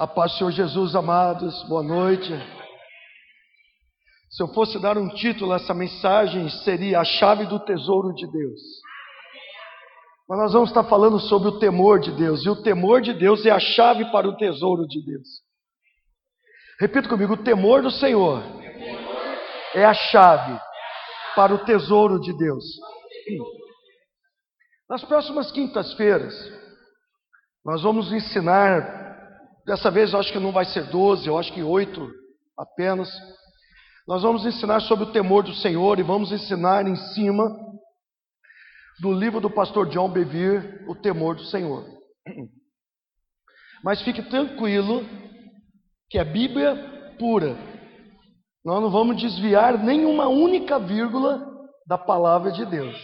[0.00, 2.32] A paz do Senhor Jesus, amados, boa noite.
[4.30, 8.26] Se eu fosse dar um título a essa mensagem, seria A Chave do Tesouro de
[8.26, 8.60] Deus.
[10.26, 13.44] Mas nós vamos estar falando sobre o temor de Deus, e o temor de Deus
[13.44, 15.28] é a chave para o tesouro de Deus.
[16.80, 18.42] Repita comigo: o temor do Senhor
[19.74, 20.58] é a chave
[21.36, 22.64] para o tesouro de Deus.
[24.88, 26.34] Nas próximas quintas-feiras,
[27.62, 29.09] nós vamos ensinar,
[29.70, 32.10] dessa vez eu acho que não vai ser 12, eu acho que oito
[32.58, 33.08] apenas.
[34.04, 37.56] Nós vamos ensinar sobre o temor do Senhor e vamos ensinar em cima
[38.98, 41.84] do livro do pastor John Bevere, O Temor do Senhor.
[43.84, 45.06] Mas fique tranquilo
[46.10, 47.56] que é Bíblia pura.
[48.64, 51.46] Nós não vamos desviar nenhuma única vírgula
[51.86, 53.00] da palavra de Deus.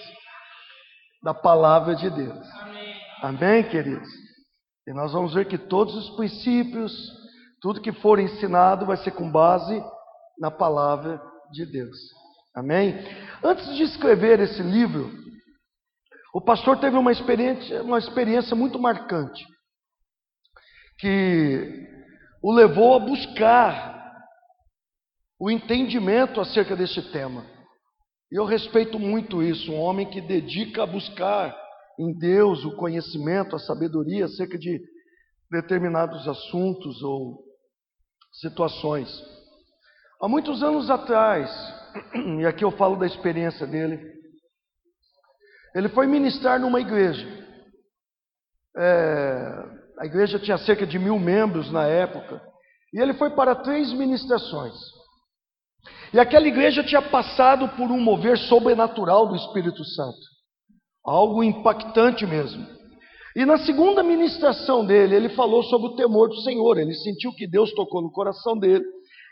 [1.23, 2.45] Da palavra de Deus.
[2.61, 4.26] Amém, Amém queridos?
[4.87, 6.93] E nós vamos ver que todos os princípios,
[7.61, 9.83] tudo que for ensinado vai ser com base
[10.39, 11.97] na palavra de Deus.
[12.55, 12.95] Amém?
[13.43, 15.11] Antes de escrever esse livro,
[16.33, 19.45] o pastor teve uma experiência, uma experiência muito marcante,
[20.99, 21.87] que
[22.43, 23.97] o levou a buscar
[25.39, 27.45] o entendimento acerca deste tema.
[28.31, 31.66] E eu respeito muito isso, um homem que dedica a buscar
[31.99, 34.81] em Deus o conhecimento, a sabedoria acerca de
[35.51, 37.45] determinados assuntos ou
[38.33, 39.09] situações.
[40.21, 41.51] Há muitos anos atrás,
[42.41, 44.15] e aqui eu falo da experiência dele,
[45.75, 47.27] ele foi ministrar numa igreja.
[48.79, 52.41] É, a igreja tinha cerca de mil membros na época.
[52.93, 54.75] E ele foi para três ministrações.
[56.13, 60.36] E aquela igreja tinha passado por um mover sobrenatural do Espírito Santo.
[61.07, 62.67] Algo impactante mesmo.
[63.37, 66.79] E na segunda ministração dele, ele falou sobre o temor do Senhor.
[66.79, 68.85] Ele sentiu que Deus tocou no coração dele.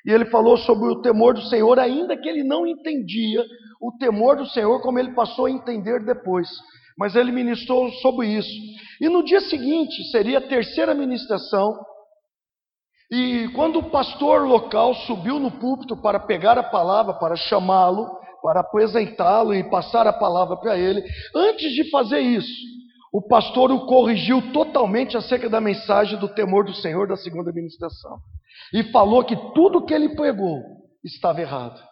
[0.06, 3.42] E ele falou sobre o temor do Senhor, ainda que ele não entendia
[3.80, 6.48] o temor do Senhor como ele passou a entender depois.
[6.98, 8.52] Mas ele ministrou sobre isso.
[9.01, 11.74] E no dia seguinte, seria a terceira ministração.
[13.11, 18.07] E quando o pastor local subiu no púlpito para pegar a palavra, para chamá-lo,
[18.45, 21.03] para apresentá-lo e passar a palavra para ele,
[21.35, 22.53] antes de fazer isso,
[23.11, 28.19] o pastor o corrigiu totalmente acerca da mensagem do temor do Senhor da segunda ministração
[28.71, 30.61] e falou que tudo que ele pregou
[31.03, 31.83] estava errado.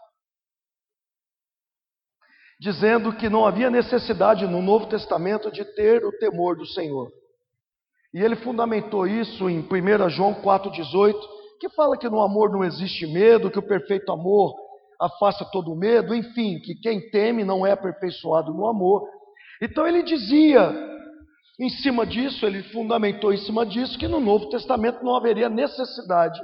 [2.60, 7.10] Dizendo que não havia necessidade no Novo Testamento de ter o temor do Senhor.
[8.12, 11.14] E ele fundamentou isso em 1 João 4,18,
[11.58, 14.54] que fala que no amor não existe medo, que o perfeito amor
[15.00, 19.08] afasta todo medo, enfim, que quem teme não é aperfeiçoado no amor.
[19.60, 20.72] Então ele dizia,
[21.60, 26.40] em cima disso, ele fundamentou em cima disso, que no Novo Testamento não haveria necessidade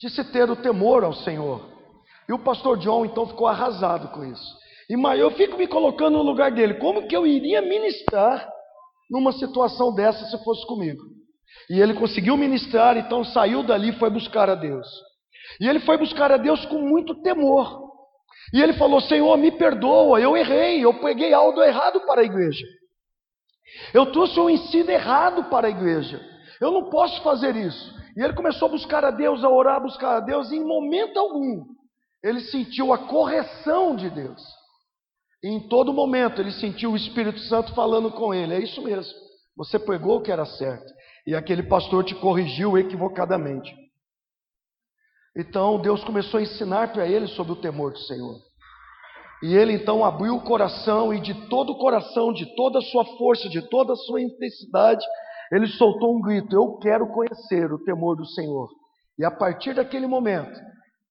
[0.00, 1.76] de se ter o temor ao Senhor.
[2.28, 4.58] E o pastor John então ficou arrasado com isso.
[4.88, 6.74] E eu fico me colocando no lugar dele.
[6.74, 8.48] Como que eu iria ministrar
[9.10, 11.02] numa situação dessa se fosse comigo?
[11.68, 14.86] E ele conseguiu ministrar, então saiu dali e foi buscar a Deus.
[15.60, 17.88] E ele foi buscar a Deus com muito temor.
[18.52, 22.66] E ele falou: Senhor, me perdoa, eu errei, eu peguei algo errado para a igreja.
[23.92, 26.20] Eu trouxe um ensino errado para a igreja.
[26.60, 27.94] Eu não posso fazer isso.
[28.16, 30.64] E ele começou a buscar a Deus, a orar, a buscar a Deus, e em
[30.64, 31.64] momento algum
[32.22, 34.42] ele sentiu a correção de Deus.
[35.42, 39.14] E em todo momento ele sentiu o Espírito Santo falando com ele: É isso mesmo,
[39.56, 40.92] você pregou o que era certo,
[41.26, 43.72] e aquele pastor te corrigiu equivocadamente.
[45.38, 48.36] Então Deus começou a ensinar para ele sobre o temor do Senhor.
[49.42, 53.04] E ele então abriu o coração e de todo o coração, de toda a sua
[53.16, 55.04] força, de toda a sua intensidade,
[55.52, 58.68] ele soltou um grito: Eu quero conhecer o temor do Senhor.
[59.18, 60.58] E a partir daquele momento,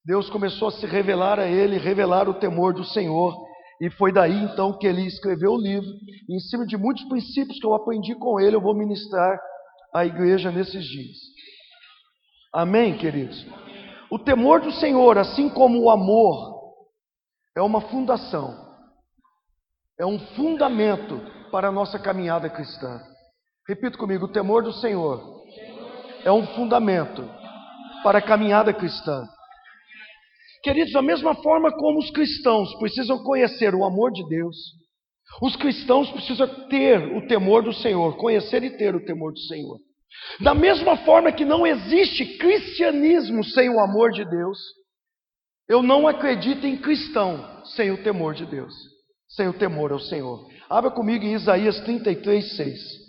[0.05, 3.33] Deus começou a se revelar a ele, revelar o temor do Senhor.
[3.79, 5.87] E foi daí então que ele escreveu o livro.
[6.27, 9.39] E em cima de muitos princípios que eu aprendi com ele, eu vou ministrar
[9.93, 11.17] à igreja nesses dias.
[12.53, 13.45] Amém, queridos?
[14.09, 16.57] O temor do Senhor, assim como o amor,
[17.55, 18.55] é uma fundação,
[19.99, 21.19] é um fundamento
[21.51, 23.01] para a nossa caminhada cristã.
[23.67, 25.43] Repita comigo: o temor do Senhor
[26.23, 27.27] é um fundamento
[28.03, 29.27] para a caminhada cristã.
[30.63, 34.55] Queridos, da mesma forma como os cristãos precisam conhecer o amor de Deus,
[35.41, 39.77] os cristãos precisam ter o temor do Senhor, conhecer e ter o temor do Senhor.
[40.39, 44.59] Da mesma forma que não existe cristianismo sem o amor de Deus,
[45.67, 48.73] eu não acredito em cristão sem o temor de Deus,
[49.27, 50.47] sem o temor ao Senhor.
[50.69, 53.07] Abra comigo em Isaías 33, 6.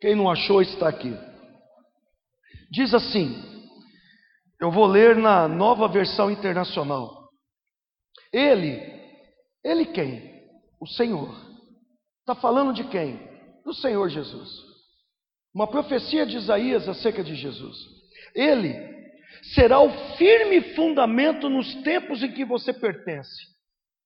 [0.00, 1.14] Quem não achou está aqui.
[2.70, 3.59] Diz assim:
[4.60, 7.30] eu vou ler na nova versão internacional.
[8.32, 8.80] Ele,
[9.64, 10.38] ele quem?
[10.80, 11.34] O Senhor.
[12.20, 13.18] Está falando de quem?
[13.64, 14.50] Do Senhor Jesus.
[15.54, 17.76] Uma profecia de Isaías acerca de Jesus.
[18.34, 18.74] Ele
[19.54, 23.48] será o firme fundamento nos tempos em que você pertence.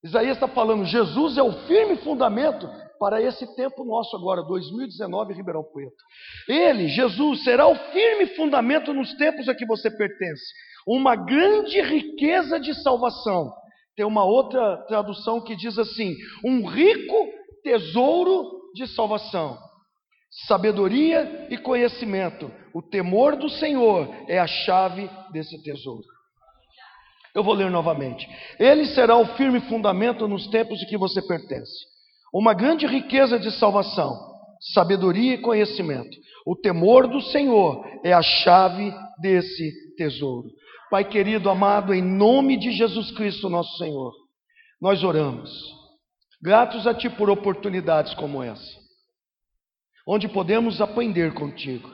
[0.05, 2.69] Isaías está falando, Jesus é o firme fundamento
[3.05, 5.93] para esse tempo nosso agora, 2019, Ribeirão Preto.
[6.49, 10.43] Ele, Jesus, será o firme fundamento nos tempos a que você pertence.
[10.87, 13.53] Uma grande riqueza de salvação.
[13.95, 17.29] Tem uma outra tradução que diz assim: um rico
[17.63, 19.59] tesouro de salvação.
[20.47, 22.51] Sabedoria e conhecimento.
[22.73, 26.05] O temor do Senhor é a chave desse tesouro.
[27.35, 28.27] Eu vou ler novamente.
[28.59, 31.93] Ele será o firme fundamento nos tempos de que você pertence.
[32.35, 34.19] Uma grande riqueza de salvação,
[34.73, 36.17] sabedoria e conhecimento.
[36.45, 40.49] O temor do Senhor é a chave desse tesouro.
[40.91, 44.13] Pai querido, amado, em nome de Jesus Cristo, nosso Senhor,
[44.81, 45.49] nós oramos,
[46.43, 48.81] gratos a Ti por oportunidades como essa,
[50.05, 51.89] onde podemos aprender contigo.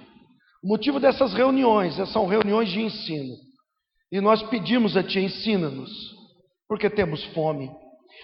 [0.65, 3.37] O motivo dessas reuniões são reuniões de ensino.
[4.11, 5.91] E nós pedimos a Ti, ensina-nos,
[6.67, 7.71] porque temos fome.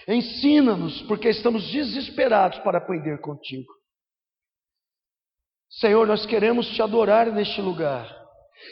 [0.07, 3.71] Ensina-nos, porque estamos desesperados para aprender contigo.
[5.69, 8.09] Senhor, nós queremos te adorar neste lugar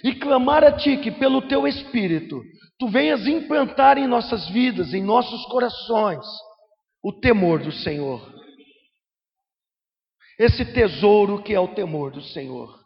[0.03, 2.41] e clamar a Ti que, pelo Teu Espírito,
[2.77, 6.25] Tu venhas implantar em nossas vidas, em nossos corações,
[7.01, 8.33] o temor do Senhor.
[10.37, 12.77] Esse tesouro que é o temor do Senhor.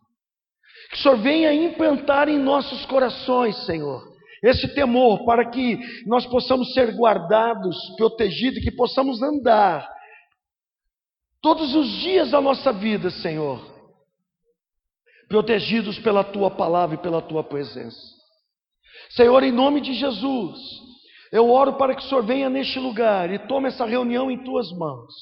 [0.89, 4.08] Que o Senhor venha implantar em nossos corações, Senhor,
[4.44, 9.88] esse temor, para que nós possamos ser guardados, protegidos, que possamos andar
[11.41, 13.62] todos os dias da nossa vida, Senhor,
[15.27, 18.00] protegidos pela tua palavra e pela tua presença.
[19.12, 20.59] Senhor, em nome de Jesus,
[21.31, 24.71] eu oro para que o Senhor venha neste lugar e tome essa reunião em tuas
[24.71, 25.13] mãos.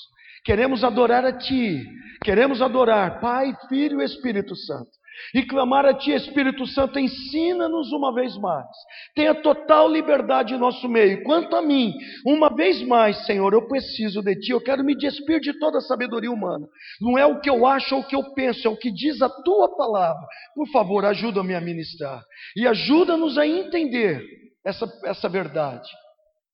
[0.44, 1.84] Queremos adorar a Ti,
[2.24, 4.97] queremos adorar Pai, Filho e Espírito Santo
[5.34, 8.68] e clamar a Ti, Espírito Santo, ensina-nos uma vez mais.
[9.16, 11.24] Tenha total liberdade em nosso meio.
[11.24, 11.94] Quanto a mim,
[12.26, 15.82] uma vez mais, Senhor, eu preciso de Ti, eu quero me despir de toda a
[15.82, 16.68] sabedoria humana.
[17.02, 19.22] Não é o que eu acho ou o que eu penso, é o que diz
[19.22, 20.26] a Tua palavra.
[20.56, 22.22] Por favor, ajuda-me a ministrar
[22.56, 24.24] e ajuda-nos a entender
[24.66, 25.90] essa, essa verdade.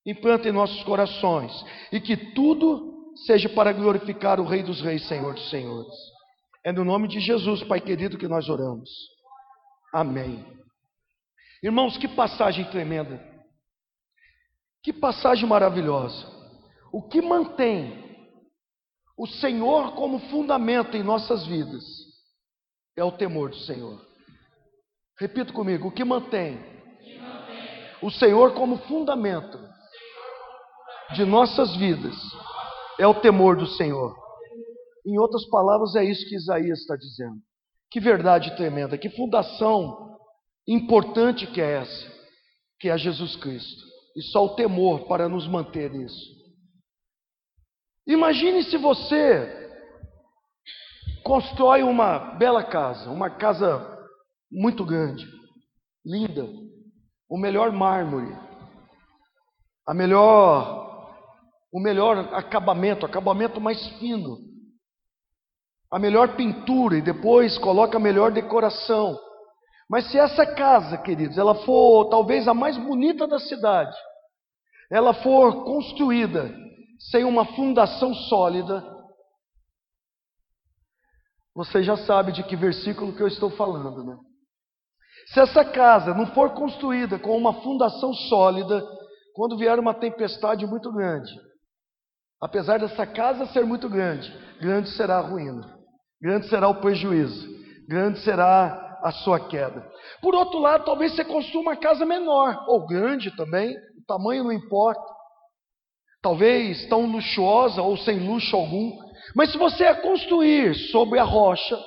[0.05, 1.51] Implanta em nossos corações
[1.91, 2.93] e que tudo
[3.25, 6.12] seja para glorificar o Rei dos Reis, Senhor dos Senhores.
[6.63, 8.89] É no nome de Jesus, Pai querido, que nós oramos.
[9.93, 10.45] Amém.
[11.61, 13.21] Irmãos, que passagem tremenda.
[14.81, 16.25] Que passagem maravilhosa.
[16.91, 18.03] O que mantém
[19.17, 21.83] o Senhor como fundamento em nossas vidas
[22.95, 23.99] é o temor do Senhor.
[25.19, 26.59] Repita comigo: o que mantém
[28.01, 29.59] o Senhor como fundamento
[31.13, 32.15] de nossas vidas
[32.99, 34.22] é o temor do Senhor.
[35.05, 37.37] Em outras palavras, é isso que Isaías está dizendo.
[37.91, 40.17] Que verdade tremenda, que fundação
[40.67, 42.11] importante que é essa,
[42.79, 43.83] que é Jesus Cristo.
[44.15, 46.31] E só o temor para nos manter nisso.
[48.07, 49.61] Imagine se você
[51.23, 53.89] constrói uma bela casa, uma casa
[54.51, 55.25] muito grande,
[56.05, 56.47] linda,
[57.29, 58.35] o melhor mármore,
[59.87, 61.15] a melhor,
[61.71, 64.52] o melhor acabamento, acabamento mais fino
[65.93, 69.15] a melhor pintura e depois coloca a melhor decoração.
[69.87, 73.95] Mas se essa casa, queridos, ela for talvez a mais bonita da cidade,
[74.91, 76.51] ela for construída
[77.11, 78.83] sem uma fundação sólida,
[81.53, 84.17] você já sabe de que versículo que eu estou falando, né?
[85.27, 88.83] Se essa casa não for construída com uma fundação sólida,
[89.35, 91.31] quando vier uma tempestade muito grande,
[92.41, 95.82] apesar dessa casa ser muito grande, grande será a ruína
[96.23, 97.49] grande será o prejuízo,
[97.85, 99.85] grande será a sua queda.
[100.21, 104.51] Por outro lado, talvez você construa uma casa menor, ou grande também, o tamanho não
[104.53, 105.03] importa.
[106.21, 108.97] Talvez tão luxuosa ou sem luxo algum.
[109.35, 111.77] Mas se você a construir sobre a rocha,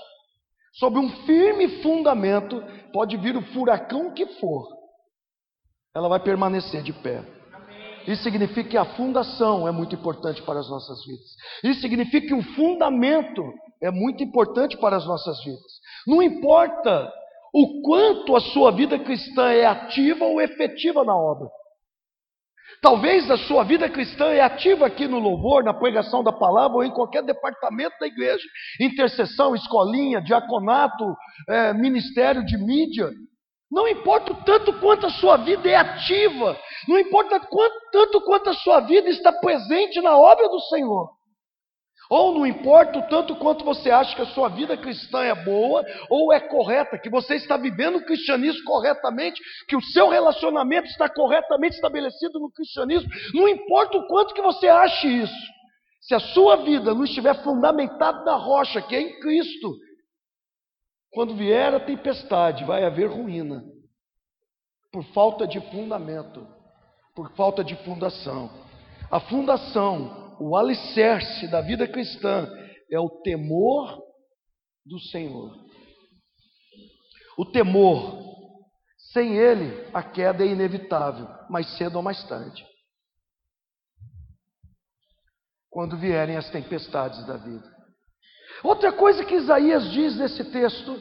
[0.75, 2.62] sobre um firme fundamento,
[2.93, 4.69] pode vir o furacão que for,
[5.95, 7.25] ela vai permanecer de pé.
[8.07, 11.26] Isso significa que a fundação é muito importante para as nossas vidas.
[11.64, 13.43] Isso significa que o fundamento
[13.87, 15.81] é muito importante para as nossas vidas.
[16.07, 17.12] Não importa
[17.55, 21.49] o quanto a sua vida cristã é ativa ou efetiva na obra.
[22.83, 26.85] Talvez a sua vida cristã é ativa aqui no louvor, na pregação da palavra ou
[26.85, 28.45] em qualquer departamento da igreja,
[28.81, 31.16] intercessão, escolinha, diaconato,
[31.49, 33.11] é, ministério de mídia.
[33.71, 38.50] Não importa o tanto quanto a sua vida é ativa, não importa quanto, tanto quanto
[38.50, 41.16] a sua vida está presente na obra do Senhor.
[42.09, 45.85] Ou não importa o tanto quanto você acha que a sua vida cristã é boa
[46.09, 51.09] ou é correta, que você está vivendo o cristianismo corretamente, que o seu relacionamento está
[51.09, 55.57] corretamente estabelecido no cristianismo, não importa o quanto que você ache isso.
[56.01, 59.75] Se a sua vida não estiver fundamentada na rocha, que é em Cristo,
[61.11, 63.65] quando vier a tempestade, vai haver ruína,
[64.93, 66.47] por falta de fundamento,
[67.15, 68.51] por falta de fundação.
[69.11, 72.49] A fundação, o alicerce da vida cristã
[72.90, 74.02] é o temor
[74.85, 75.55] do Senhor.
[77.37, 78.23] O temor,
[79.12, 82.64] sem ele, a queda é inevitável, mais cedo ou mais tarde.
[85.69, 87.75] Quando vierem as tempestades da vida.
[88.62, 90.99] Outra coisa que Isaías diz nesse texto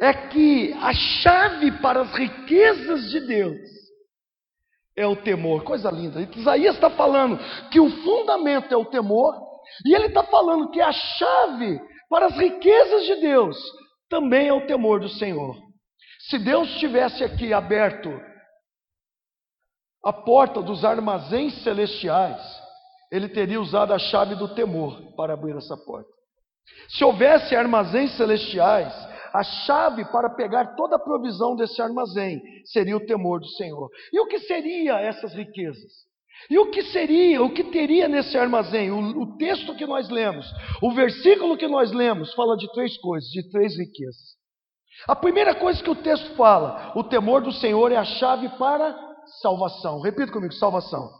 [0.00, 3.77] é que a chave para as riquezas de Deus
[4.98, 5.62] é o temor.
[5.62, 6.20] Coisa linda.
[6.34, 7.38] Isaías está falando
[7.70, 9.34] que o fundamento é o temor,
[9.86, 13.56] e ele está falando que a chave para as riquezas de Deus
[14.10, 15.56] também é o temor do Senhor.
[16.28, 18.10] Se Deus tivesse aqui aberto
[20.04, 22.40] a porta dos armazéns celestiais,
[23.12, 26.10] ele teria usado a chave do temor para abrir essa porta.
[26.88, 28.92] Se houvesse armazéns celestiais,
[29.32, 33.88] a chave para pegar toda a provisão desse armazém seria o temor do Senhor.
[34.12, 36.08] E o que seria essas riquezas?
[36.48, 38.90] E o que seria, o que teria nesse armazém?
[38.90, 40.46] O, o, texto que nós lemos,
[40.80, 44.38] o versículo que nós lemos, fala de três coisas, de três riquezas.
[45.06, 48.96] A primeira coisa que o texto fala, o temor do Senhor é a chave para
[49.42, 50.00] salvação.
[50.00, 51.10] Repita comigo: salvação.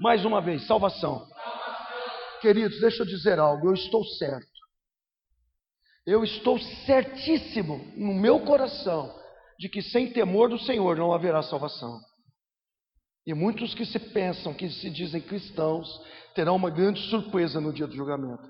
[0.00, 1.26] Mais uma vez, salvação.
[2.40, 4.49] Queridos, deixa eu dizer algo, eu estou certo.
[6.10, 9.16] Eu estou certíssimo no meu coração
[9.56, 12.00] de que sem temor do Senhor não haverá salvação.
[13.24, 15.86] E muitos que se pensam, que se dizem cristãos,
[16.34, 18.42] terão uma grande surpresa no dia do julgamento.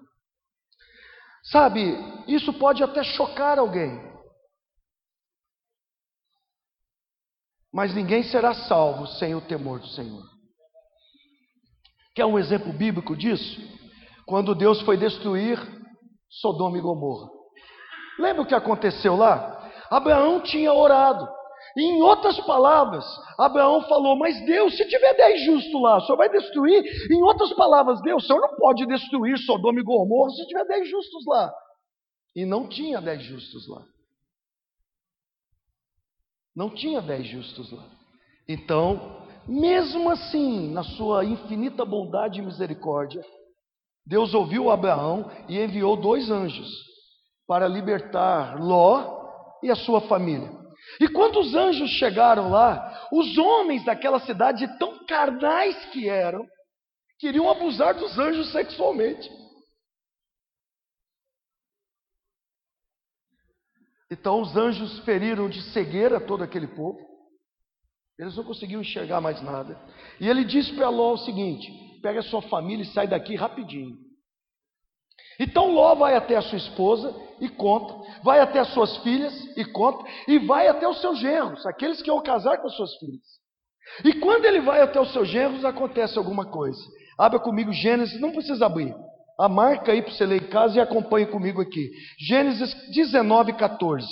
[1.53, 1.83] Sabe,
[2.27, 4.01] isso pode até chocar alguém.
[7.71, 10.25] Mas ninguém será salvo sem o temor do Senhor.
[12.15, 13.61] Quer um exemplo bíblico disso?
[14.25, 15.59] Quando Deus foi destruir
[16.31, 17.40] Sodoma e Gomorra.
[18.19, 19.71] Lembra o que aconteceu lá?
[19.91, 21.29] Abraão tinha orado.
[21.77, 23.05] E em outras palavras,
[23.39, 26.83] Abraão falou: Mas Deus, se tiver dez justos lá, o senhor vai destruir?
[27.11, 30.89] Em outras palavras, Deus, o senhor não pode destruir Sodoma e Gomorra se tiver dez
[30.89, 31.53] justos lá.
[32.35, 33.83] E não tinha dez justos lá.
[36.55, 37.85] Não tinha dez justos lá.
[38.49, 43.25] Então, mesmo assim, na sua infinita bondade e misericórdia,
[44.05, 46.90] Deus ouviu Abraão e enviou dois anjos
[47.51, 50.49] para libertar Ló e a sua família.
[51.01, 56.47] E quando os anjos chegaram lá, os homens daquela cidade, tão carnais que eram,
[57.19, 59.29] queriam abusar dos anjos sexualmente.
[64.09, 67.01] Então os anjos feriram de cegueira todo aquele povo.
[68.17, 69.77] Eles não conseguiam enxergar mais nada.
[70.21, 74.10] E ele disse para Ló o seguinte: pega a sua família e sai daqui rapidinho.
[75.41, 79.65] Então Ló vai até a sua esposa e conta, vai até as suas filhas e
[79.65, 83.41] conta, e vai até os seus genros, aqueles que vão casar com as suas filhas.
[84.05, 86.79] E quando ele vai até os seus genros, acontece alguma coisa.
[87.19, 88.95] Abra comigo Gênesis, não precisa abrir.
[89.39, 91.91] A marca aí para você ler em casa e acompanhe comigo aqui.
[92.19, 94.07] Gênesis 19, 14.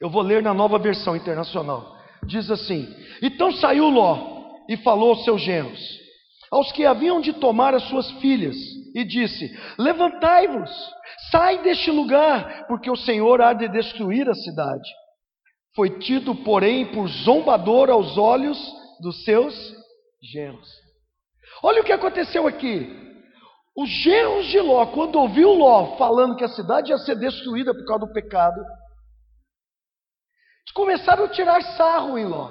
[0.00, 1.96] Eu vou ler na nova versão internacional.
[2.24, 2.92] Diz assim:
[3.22, 6.05] Então saiu Ló e falou aos seus genros
[6.50, 8.56] aos que haviam de tomar as suas filhas,
[8.94, 9.48] e disse:
[9.78, 10.70] Levantai-vos,
[11.30, 14.88] sai deste lugar, porque o Senhor há de destruir a cidade.
[15.74, 18.58] Foi tido, porém, por zombador aos olhos
[19.00, 19.54] dos seus
[20.22, 20.68] genros.
[21.62, 23.04] Olha o que aconteceu aqui.
[23.76, 27.84] Os genros de Ló, quando ouviu Ló falando que a cidade ia ser destruída por
[27.84, 28.64] causa do pecado,
[30.76, 32.50] começaram a tirar sarro em Ló.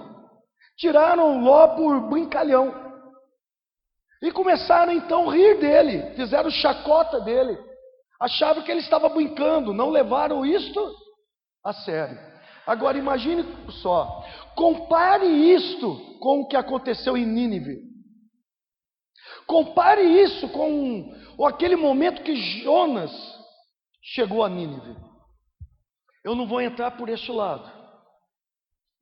[0.78, 2.85] Tiraram Ló por brincalhão.
[4.26, 7.56] E começaram então a rir dele, fizeram chacota dele.
[8.20, 10.96] Achavam que ele estava brincando, não levaram isto
[11.64, 12.18] a sério.
[12.66, 13.46] Agora imagine
[13.84, 17.84] só, compare isto com o que aconteceu em Nínive.
[19.46, 21.14] Compare isso com
[21.46, 23.12] aquele momento que Jonas
[24.02, 24.98] chegou a Nínive.
[26.24, 27.72] Eu não vou entrar por este lado.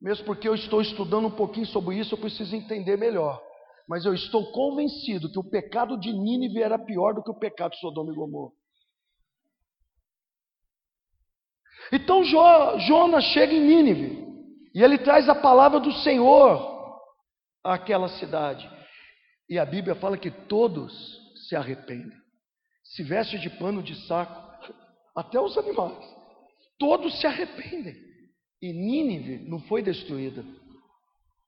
[0.02, 3.42] Mesmo porque eu estou estudando um pouquinho sobre isso, eu preciso entender melhor.
[3.88, 7.72] Mas eu estou convencido que o pecado de Nínive era pior do que o pecado
[7.72, 8.52] de Sodoma e Gomorra.
[11.92, 14.24] Então Jonas chega em Nínive
[14.74, 17.00] e ele traz a palavra do Senhor
[17.62, 18.68] àquela cidade.
[19.48, 20.92] E a Bíblia fala que todos
[21.46, 22.16] se arrependem.
[22.82, 24.72] Se veste de pano de saco,
[25.14, 26.04] até os animais.
[26.78, 27.94] Todos se arrependem.
[28.62, 30.44] E Nínive não foi destruída.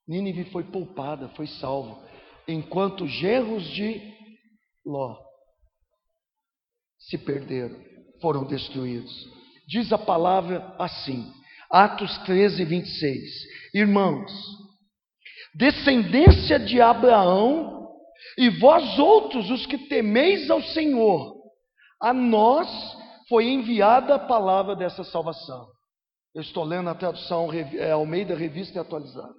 [0.07, 1.99] Nínive foi poupada, foi salvo.
[2.49, 4.01] Enquanto os genros de
[4.85, 5.17] Ló
[6.99, 7.77] se perderam,
[8.21, 9.13] foram destruídos.
[9.69, 11.33] Diz a palavra assim,
[11.71, 13.23] Atos 13, 26.
[13.75, 14.33] Irmãos,
[15.55, 17.77] descendência de Abraão,
[18.39, 21.35] e vós outros, os que temeis ao Senhor,
[22.01, 22.69] a nós
[23.29, 25.67] foi enviada a palavra dessa salvação.
[26.35, 29.35] Eu estou lendo a tradução é, Almeida Revista Atualizada.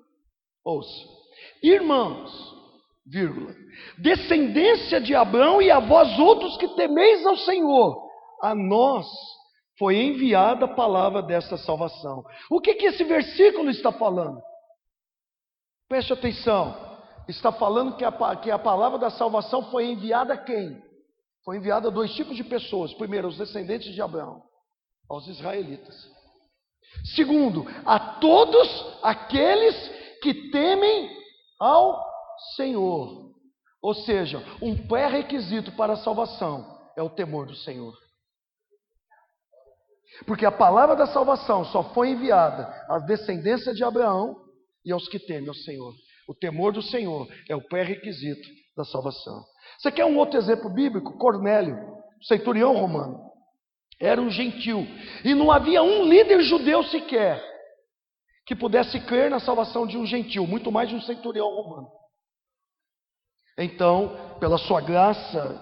[0.65, 1.05] Ouça.
[1.61, 2.56] Irmãos,
[3.07, 3.55] vírgula,
[3.97, 8.07] descendência de Abraão e a vós outros que temeis ao Senhor,
[8.41, 9.07] a nós
[9.79, 12.23] foi enviada a palavra desta salvação.
[12.49, 14.41] O que, que esse versículo está falando?
[15.87, 16.85] Preste atenção.
[17.27, 20.81] Está falando que a, que a palavra da salvação foi enviada a quem?
[21.43, 22.93] Foi enviada a dois tipos de pessoas.
[22.93, 24.41] Primeiro, aos descendentes de Abraão,
[25.09, 25.95] aos israelitas.
[27.15, 29.75] Segundo, a todos aqueles
[30.21, 31.15] que temem
[31.59, 32.06] ao
[32.55, 33.31] Senhor.
[33.81, 36.65] Ou seja, um pré-requisito para a salvação
[36.97, 37.93] é o temor do Senhor.
[40.25, 44.35] Porque a palavra da salvação só foi enviada às descendências de Abraão
[44.83, 45.93] e aos que temem ao Senhor.
[46.27, 49.43] O temor do Senhor é o pré-requisito da salvação.
[49.77, 51.17] Você quer um outro exemplo bíblico?
[51.17, 51.77] Cornélio,
[52.23, 53.27] centurião romano.
[53.99, 54.85] Era um gentil.
[55.23, 57.43] E não havia um líder judeu sequer
[58.45, 61.89] que pudesse crer na salvação de um gentil, muito mais de um centurião romano.
[63.57, 65.59] Então, pela sua graça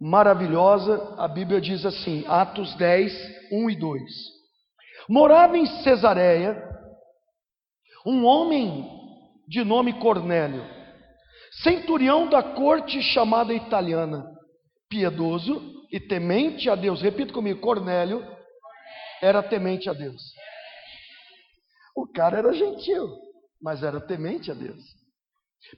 [0.00, 3.12] maravilhosa, a Bíblia diz assim, Atos 10,
[3.50, 4.02] 1 e 2.
[5.08, 6.70] Morava em Cesareia
[8.06, 8.88] um homem
[9.48, 10.64] de nome Cornélio,
[11.62, 14.24] centurião da corte chamada italiana,
[14.88, 17.02] piedoso e temente a Deus.
[17.02, 18.24] Repita comigo, Cornélio
[19.20, 20.22] era temente a Deus.
[21.96, 23.08] O cara era gentil,
[23.60, 25.01] mas era temente a Deus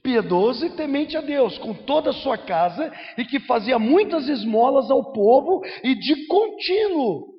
[0.02, 4.90] piedoso e temente a Deus, com toda a sua casa, e que fazia muitas esmolas
[4.90, 7.34] ao povo e de contínuo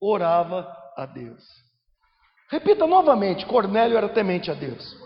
[0.00, 1.42] orava a Deus.
[2.50, 5.00] Repita novamente: Cornélio era temente a Deus.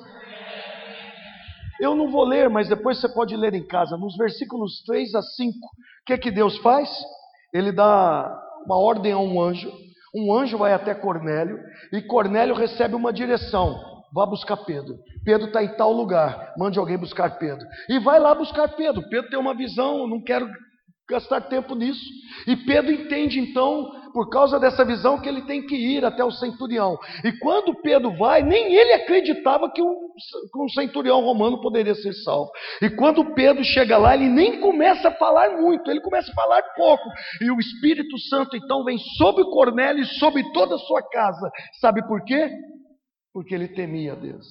[1.81, 5.23] Eu não vou ler, mas depois você pode ler em casa, nos versículos 3 a
[5.23, 5.59] 5.
[5.59, 5.61] O
[6.07, 6.89] que é que Deus faz?
[7.53, 9.71] Ele dá uma ordem a um anjo.
[10.15, 11.59] Um anjo vai até Cornélio
[11.93, 14.99] e Cornélio recebe uma direção: vá buscar Pedro.
[15.25, 17.67] Pedro está em tal lugar, mande alguém buscar Pedro.
[17.89, 19.09] E vai lá buscar Pedro.
[19.09, 20.49] Pedro tem uma visão, não quero
[21.09, 22.05] gastar tempo nisso.
[22.47, 26.31] E Pedro entende então, por causa dessa visão, que ele tem que ir até o
[26.31, 26.99] centurião.
[27.25, 30.09] E quando Pedro vai, nem ele acreditava que um,
[30.57, 32.51] um centurião romano poderia ser salvo.
[32.83, 36.63] E quando Pedro chega lá, ele nem começa a falar muito, ele começa a falar
[36.75, 37.05] pouco.
[37.41, 41.51] E o Espírito Santo então vem sobre Cornélio e sobre toda a sua casa.
[41.81, 42.51] Sabe por quê?
[43.37, 44.47] Porque ele temia a Deus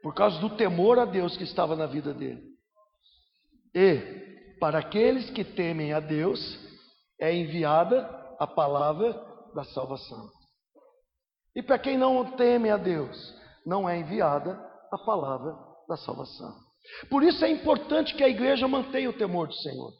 [0.00, 2.40] por causa do temor a Deus que estava na vida dele.
[3.74, 6.40] E para aqueles que temem a Deus
[7.20, 9.12] é enviada a palavra
[9.52, 10.30] da salvação.
[11.56, 13.34] E para quem não teme a Deus,
[13.66, 14.52] não é enviada
[14.92, 16.54] a palavra da salvação.
[17.10, 19.92] Por isso é importante que a igreja mantenha o temor do Senhor.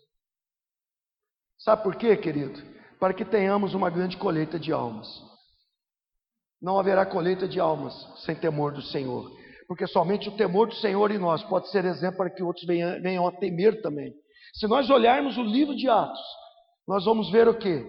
[1.59, 2.63] Sabe por quê, querido?
[3.01, 5.30] Para que tenhamos uma grande colheita de almas.
[6.61, 7.95] Não haverá colheita de almas
[8.25, 9.31] sem temor do Senhor
[9.71, 13.01] porque somente o temor do Senhor em nós pode ser exemplo para que outros venham,
[13.01, 14.13] venham a temer também.
[14.53, 16.19] Se nós olharmos o livro de Atos,
[16.89, 17.87] nós vamos ver o quê?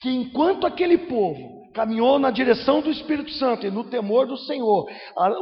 [0.00, 4.86] Que enquanto aquele povo caminhou na direção do Espírito Santo e no temor do Senhor,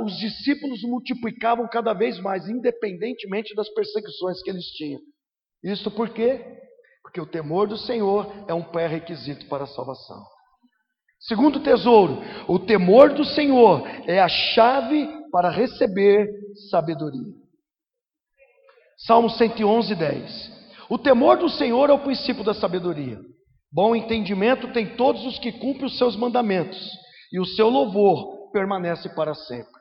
[0.02, 5.00] os discípulos multiplicavam cada vez mais, independentemente das perseguições que eles tinham.
[5.62, 6.42] Isso por quê?
[7.02, 10.24] Porque o temor do Senhor é um pré-requisito para a salvação.
[11.26, 16.28] Segundo tesouro, o temor do Senhor é a chave para receber
[16.70, 17.34] sabedoria.
[18.98, 20.56] Salmo 111, 10.
[20.88, 23.18] O temor do Senhor é o princípio da sabedoria.
[23.72, 26.78] Bom entendimento tem todos os que cumprem os seus mandamentos,
[27.32, 29.74] e o seu louvor permanece para sempre.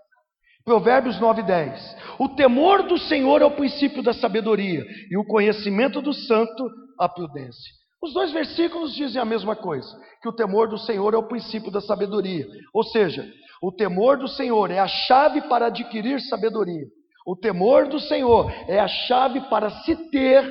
[0.65, 1.95] Provérbios 9, 10.
[2.17, 6.67] O temor do Senhor é o princípio da sabedoria, e o conhecimento do santo,
[6.99, 7.84] a prudência.
[8.05, 11.71] Os dois versículos dizem a mesma coisa: que o temor do Senhor é o princípio
[11.71, 12.47] da sabedoria.
[12.71, 13.27] Ou seja,
[13.63, 16.85] o temor do Senhor é a chave para adquirir sabedoria.
[17.25, 20.47] O temor do Senhor é a chave para se ter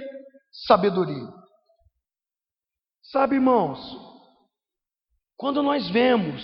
[0.67, 1.29] sabedoria.
[3.05, 3.79] Sabe, irmãos,
[5.37, 6.43] quando nós vemos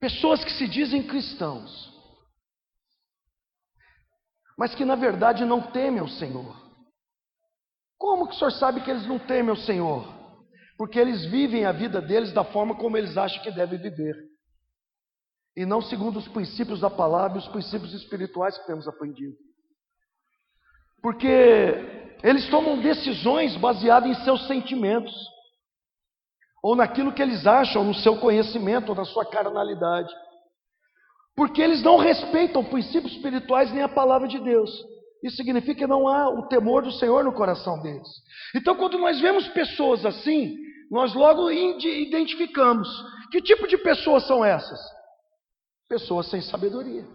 [0.00, 1.92] pessoas que se dizem cristãos,
[4.56, 6.61] mas que na verdade não temem o Senhor.
[8.02, 10.04] Como que o senhor sabe que eles não temem o Senhor?
[10.76, 14.16] Porque eles vivem a vida deles da forma como eles acham que devem viver.
[15.56, 19.36] E não segundo os princípios da palavra e os princípios espirituais que temos aprendido.
[21.00, 21.28] Porque
[22.24, 25.14] eles tomam decisões baseadas em seus sentimentos,
[26.60, 30.12] ou naquilo que eles acham, no seu conhecimento, ou na sua carnalidade.
[31.36, 34.91] Porque eles não respeitam princípios espirituais nem a palavra de Deus.
[35.22, 38.08] Isso significa que não há o temor do Senhor no coração deles.
[38.56, 40.56] Então, quando nós vemos pessoas assim,
[40.90, 42.88] nós logo identificamos
[43.30, 44.80] que tipo de pessoas são essas?
[45.88, 47.06] Pessoas sem sabedoria.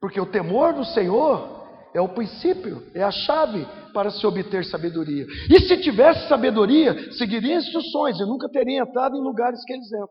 [0.00, 1.58] Porque o temor do Senhor
[1.94, 5.26] é o princípio, é a chave para se obter sabedoria.
[5.50, 10.08] E se tivesse sabedoria, seguiria instruções e nunca teria entrado em lugares que eles entram.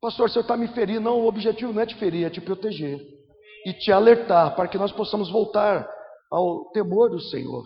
[0.00, 1.00] Pastor, o senhor está me ferindo.
[1.00, 3.21] Não, o objetivo não é te ferir, é te proteger
[3.64, 5.88] e te alertar para que nós possamos voltar
[6.30, 7.62] ao temor do Senhor.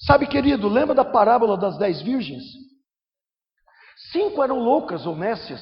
[0.00, 2.42] Sabe, querido, lembra da parábola das dez virgens?
[4.10, 5.60] Cinco eram loucas ou nécias,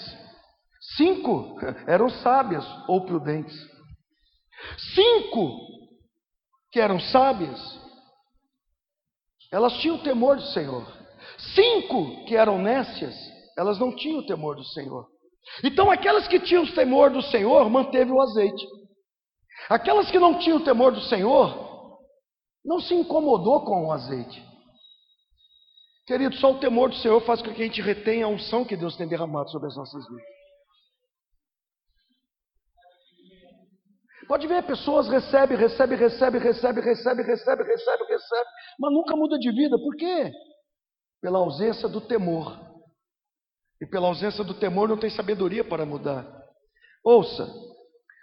[0.97, 3.55] cinco eram sábias ou prudentes.
[4.95, 5.57] Cinco
[6.73, 7.61] que eram sábias,
[9.53, 10.87] elas tinham temor do Senhor.
[11.55, 13.15] Cinco que eram nécias,
[13.57, 15.07] elas não tinham temor do Senhor.
[15.65, 18.65] Então, aquelas que tinham temor do Senhor, manteve o azeite.
[19.71, 22.01] Aquelas que não tinham temor do Senhor,
[22.65, 24.45] não se incomodou com o azeite.
[26.05, 28.77] Querido, só o temor do Senhor faz com que a gente retenha a unção que
[28.77, 30.41] Deus tem derramado sobre as nossas vidas.
[34.27, 39.53] Pode ver, pessoas recebem, recebem, recebem, recebem, recebem, recebem, recebem, recebem, mas nunca muda de
[39.53, 39.79] vida.
[39.79, 40.33] Por quê?
[41.23, 42.59] Pela ausência do temor.
[43.81, 46.27] E pela ausência do temor não tem sabedoria para mudar.
[47.05, 47.70] Ouça,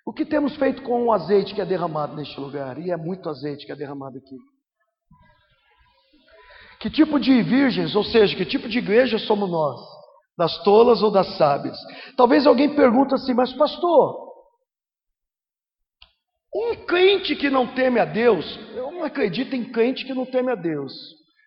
[0.07, 2.79] o que temos feito com o azeite que é derramado neste lugar?
[2.79, 4.37] E é muito azeite que é derramado aqui.
[6.79, 9.81] Que tipo de virgens, ou seja, que tipo de igreja somos nós?
[10.37, 11.77] Das tolas ou das sábias?
[12.15, 14.15] Talvez alguém pergunte assim, mas pastor,
[16.55, 20.53] um crente que não teme a Deus, eu não acredito em crente que não teme
[20.53, 20.93] a Deus.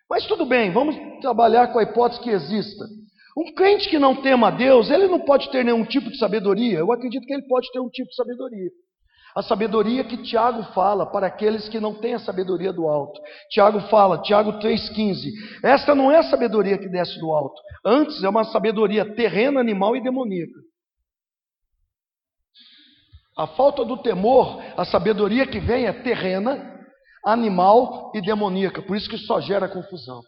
[0.07, 2.85] Mas tudo bem, vamos trabalhar com a hipótese que exista.
[3.37, 6.79] Um crente que não tema a Deus, ele não pode ter nenhum tipo de sabedoria.
[6.79, 8.69] Eu acredito que ele pode ter um tipo de sabedoria.
[9.33, 13.19] A sabedoria que Tiago fala para aqueles que não têm a sabedoria do alto.
[13.49, 15.29] Tiago fala, Tiago 3,15:
[15.63, 19.95] Esta não é a sabedoria que desce do alto, antes é uma sabedoria terrena, animal
[19.95, 20.59] e demoníaca.
[23.37, 26.79] A falta do temor, a sabedoria que vem é terrena,
[27.25, 30.21] animal e demoníaca, por isso que só gera confusão.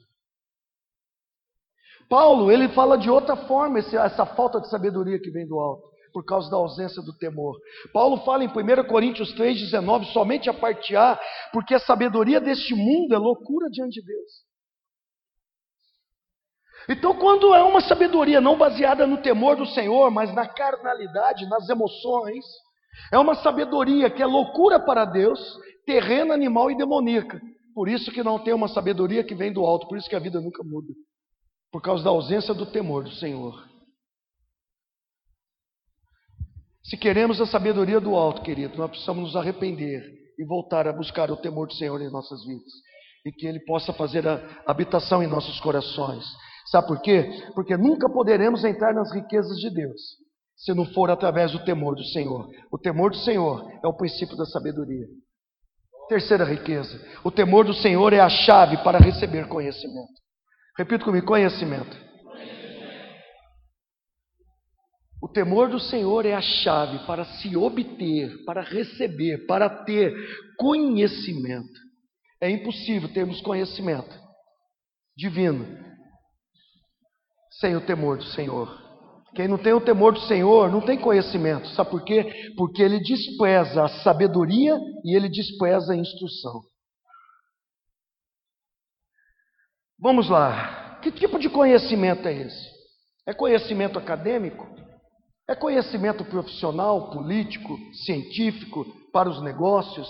[2.13, 5.81] Paulo, ele fala de outra forma essa falta de sabedoria que vem do alto,
[6.13, 7.57] por causa da ausência do temor.
[7.91, 11.19] Paulo fala em 1 Coríntios 3,19, somente a parte A,
[11.51, 14.31] porque a sabedoria deste mundo é loucura diante de Deus.
[16.87, 21.67] Então, quando é uma sabedoria não baseada no temor do Senhor, mas na carnalidade, nas
[21.67, 22.45] emoções,
[23.11, 25.39] é uma sabedoria que é loucura para Deus,
[25.83, 27.41] terrena, animal e demoníaca.
[27.73, 30.19] Por isso que não tem uma sabedoria que vem do alto, por isso que a
[30.19, 30.93] vida nunca muda.
[31.73, 33.67] Por causa da ausência do temor do Senhor.
[36.83, 40.03] Se queremos a sabedoria do alto, querido, nós precisamos nos arrepender
[40.37, 42.71] e voltar a buscar o temor do Senhor em nossas vidas.
[43.25, 46.23] E que Ele possa fazer a habitação em nossos corações.
[46.67, 47.27] Sabe por quê?
[47.55, 49.99] Porque nunca poderemos entrar nas riquezas de Deus
[50.55, 52.47] se não for através do temor do Senhor.
[52.71, 55.07] O temor do Senhor é o princípio da sabedoria.
[56.07, 60.22] Terceira riqueza: o temor do Senhor é a chave para receber conhecimento.
[60.77, 62.03] Repito comigo: conhecimento.
[65.21, 70.13] O temor do Senhor é a chave para se obter, para receber, para ter
[70.57, 71.71] conhecimento.
[72.41, 74.13] É impossível termos conhecimento
[75.15, 75.65] divino
[77.59, 78.81] sem o temor do Senhor.
[79.35, 81.69] Quem não tem o temor do Senhor não tem conhecimento.
[81.69, 82.51] Sabe por quê?
[82.57, 86.61] Porque ele despreza a sabedoria e ele despreza a instrução.
[90.03, 90.99] Vamos lá.
[91.01, 92.69] Que tipo de conhecimento é esse?
[93.25, 94.67] É conhecimento acadêmico?
[95.49, 100.05] É conhecimento profissional, político, científico, para os negócios?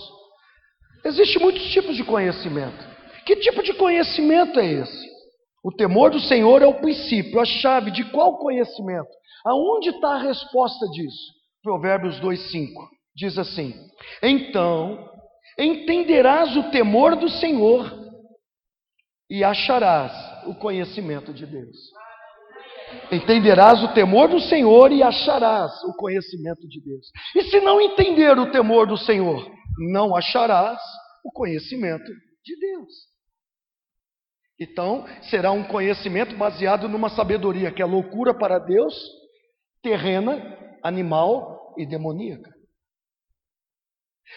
[1.05, 2.83] Existem muitos tipos de conhecimento.
[3.23, 5.13] Que tipo de conhecimento é esse?
[5.63, 9.09] O temor do Senhor é o princípio, a chave de qual conhecimento?
[9.45, 11.33] Aonde está a resposta disso?
[11.61, 12.67] Provérbios 2,5
[13.15, 13.75] diz assim:
[14.23, 15.07] Então
[15.59, 18.02] entenderás o temor do Senhor
[19.33, 20.13] e acharás
[20.45, 21.75] o conhecimento de Deus.
[23.11, 27.07] Entenderás o temor do Senhor e acharás o conhecimento de Deus.
[27.35, 29.51] E se não entender o temor do Senhor,
[29.91, 30.79] não acharás
[31.25, 32.05] o conhecimento
[32.45, 32.91] de Deus.
[34.59, 38.93] Então, será um conhecimento baseado numa sabedoria que é loucura para Deus,
[39.81, 42.52] terrena, animal e demoníaca.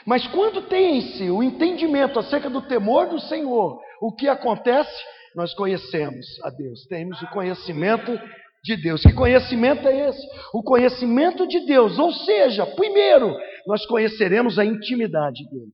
[0.07, 4.95] Mas quando tem em si o entendimento acerca do temor do Senhor, o que acontece?
[5.35, 8.19] Nós conhecemos a Deus, temos o conhecimento
[8.65, 9.03] de Deus.
[9.03, 10.27] Que conhecimento é esse?
[10.53, 15.73] O conhecimento de Deus, ou seja, primeiro, nós conheceremos a intimidade dele.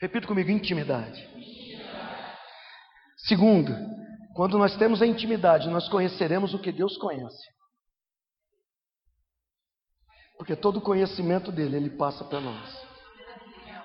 [0.00, 1.28] Repita comigo: intimidade.
[3.18, 3.72] Segundo,
[4.34, 7.46] quando nós temos a intimidade, nós conheceremos o que Deus conhece.
[10.36, 12.92] Porque todo o conhecimento dele, ele passa para nós.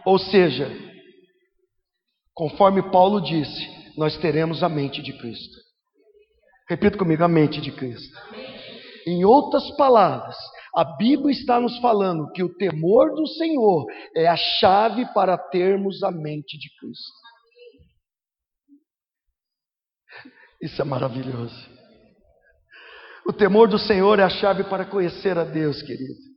[0.05, 0.69] Ou seja,
[2.33, 5.57] conforme Paulo disse, nós teremos a mente de Cristo.
[6.69, 8.17] Repita comigo, a mente de Cristo.
[9.05, 10.35] Em outras palavras,
[10.75, 16.03] a Bíblia está nos falando que o temor do Senhor é a chave para termos
[16.03, 17.27] a mente de Cristo.
[20.61, 21.69] Isso é maravilhoso.
[23.25, 26.27] O temor do Senhor é a chave para conhecer a Deus, querido.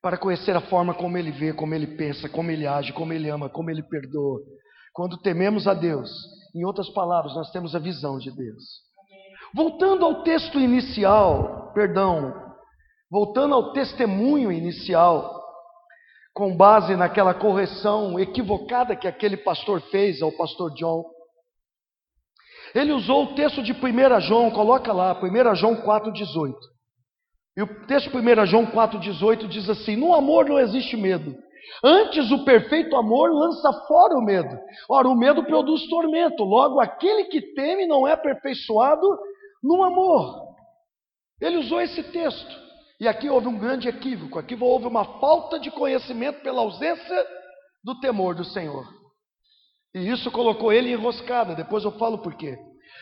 [0.00, 3.28] Para conhecer a forma como Ele vê, como Ele pensa, como Ele age, como Ele
[3.28, 4.40] ama, como Ele perdoa.
[4.92, 6.10] Quando tememos a Deus,
[6.54, 8.62] em outras palavras, nós temos a visão de Deus.
[9.54, 12.34] Voltando ao texto inicial, perdão,
[13.10, 15.38] voltando ao testemunho inicial,
[16.34, 21.04] com base naquela correção equivocada que aquele pastor fez ao pastor John.
[22.74, 26.54] Ele usou o texto de 1 João, coloca lá, 1 João 4,18.
[27.58, 31.34] E o texto de 1 João 4,18 diz assim: No amor não existe medo.
[31.82, 34.56] Antes, o perfeito amor lança fora o medo.
[34.88, 36.44] Ora, o medo produz tormento.
[36.44, 39.04] Logo, aquele que teme não é aperfeiçoado
[39.60, 40.54] no amor.
[41.40, 42.56] Ele usou esse texto.
[43.00, 44.38] E aqui houve um grande equívoco.
[44.38, 47.26] Aqui houve uma falta de conhecimento pela ausência
[47.82, 48.86] do temor do Senhor.
[49.92, 51.56] E isso colocou ele enroscada.
[51.56, 52.56] Depois eu falo por quê.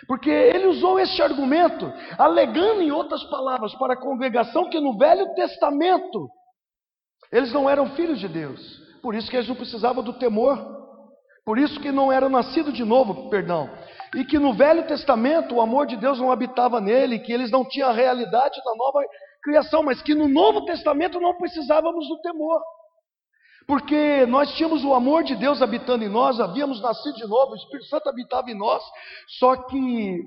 [0.07, 5.35] Porque ele usou este argumento, alegando em outras palavras para a congregação que no Velho
[5.35, 6.29] Testamento
[7.33, 8.61] eles não eram filhos de Deus.
[9.03, 10.77] Por isso que eles não precisavam do temor.
[11.45, 13.71] Por isso que não eram nascidos de novo, perdão.
[14.15, 17.65] E que no Velho Testamento o amor de Deus não habitava nele, que eles não
[17.65, 19.01] tinham a realidade da nova
[19.43, 22.61] criação, mas que no Novo Testamento não precisávamos do temor.
[23.67, 27.57] Porque nós tínhamos o amor de Deus habitando em nós, havíamos nascido de novo, o
[27.57, 28.83] Espírito Santo habitava em nós,
[29.39, 30.21] só que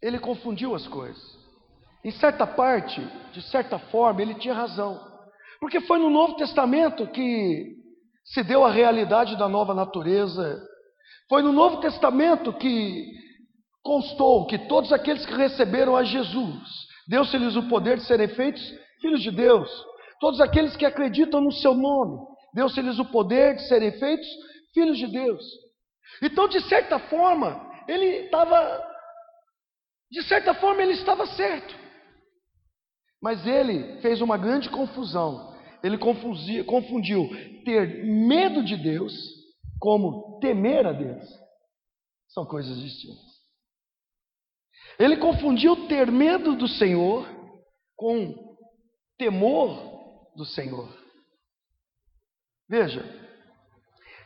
[0.00, 1.38] ele confundiu as coisas.
[2.02, 3.00] Em certa parte,
[3.32, 4.98] de certa forma, ele tinha razão.
[5.60, 7.76] Porque foi no Novo Testamento que
[8.24, 10.62] se deu a realidade da nova natureza.
[11.28, 13.06] Foi no Novo Testamento que
[13.82, 16.68] constou que todos aqueles que receberam a Jesus,
[17.06, 18.62] deu-se-lhes o poder de serem feitos
[19.00, 19.89] filhos de Deus.
[20.20, 22.18] Todos aqueles que acreditam no seu nome,
[22.52, 24.28] deu-se-lhes o poder de serem feitos
[24.74, 25.42] filhos de Deus.
[26.22, 28.84] Então, de certa forma, ele estava,
[30.10, 31.74] de certa forma, ele estava certo.
[33.22, 35.58] Mas ele fez uma grande confusão.
[35.82, 37.28] Ele confundiu, confundiu
[37.64, 39.12] ter medo de Deus
[39.78, 41.26] como temer a Deus.
[42.28, 43.30] São coisas distintas.
[44.98, 47.26] Ele confundiu ter medo do Senhor
[47.96, 48.34] com
[49.16, 49.89] temor
[50.36, 50.88] do Senhor.
[52.68, 53.04] Veja,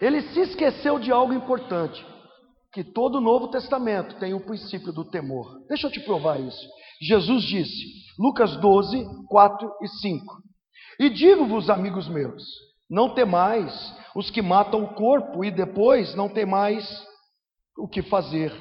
[0.00, 2.04] ele se esqueceu de algo importante,
[2.72, 5.64] que todo o Novo Testamento tem o princípio do temor.
[5.68, 6.68] Deixa eu te provar isso.
[7.00, 10.24] Jesus disse, Lucas 12, 4 e 5:
[11.00, 12.42] E digo-vos, amigos meus,
[12.90, 13.72] não temais
[14.14, 16.86] os que matam o corpo e depois não temais
[17.78, 18.52] o que fazer.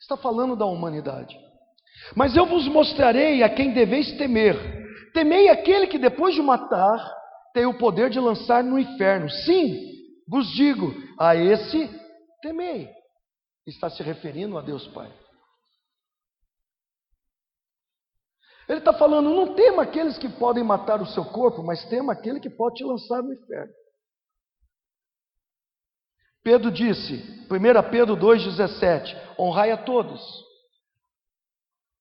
[0.00, 1.36] Está falando da humanidade.
[2.16, 4.81] Mas eu vos mostrarei a quem deveis temer.
[5.12, 6.98] Temei aquele que depois de matar
[7.52, 9.28] tem o poder de lançar no inferno.
[9.28, 9.92] Sim,
[10.26, 11.88] vos digo, a esse
[12.40, 12.90] temei.
[13.66, 15.12] Está se referindo a Deus Pai.
[18.68, 22.40] Ele está falando: não tema aqueles que podem matar o seu corpo, mas tema aquele
[22.40, 23.72] que pode te lançar no inferno.
[26.42, 30.20] Pedro disse, 1 Pedro 2,17: honrai a todos,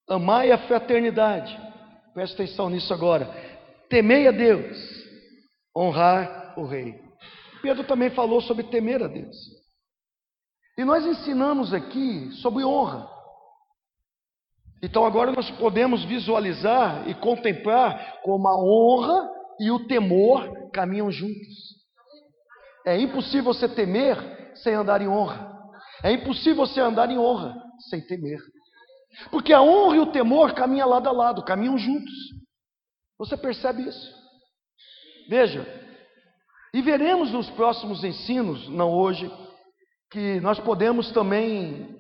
[0.08, 1.70] amai a fraternidade
[2.13, 3.26] Presta atenção nisso agora.
[3.89, 4.78] temei a Deus,
[5.76, 7.00] honrar o rei.
[7.62, 9.36] Pedro também falou sobre temer a Deus.
[10.78, 13.08] E nós ensinamos aqui sobre honra.
[14.82, 21.82] Então agora nós podemos visualizar e contemplar como a honra e o temor caminham juntos.
[22.86, 24.17] É impossível você temer
[24.56, 25.52] sem andar em honra.
[26.04, 27.56] É impossível você andar em honra
[27.89, 28.39] sem temer.
[29.30, 32.13] Porque a honra e o temor caminham lado a lado, caminham juntos.
[33.17, 34.21] Você percebe isso?
[35.30, 35.65] Veja,
[36.74, 39.32] e veremos nos próximos ensinos, não hoje,
[40.10, 41.97] que nós podemos também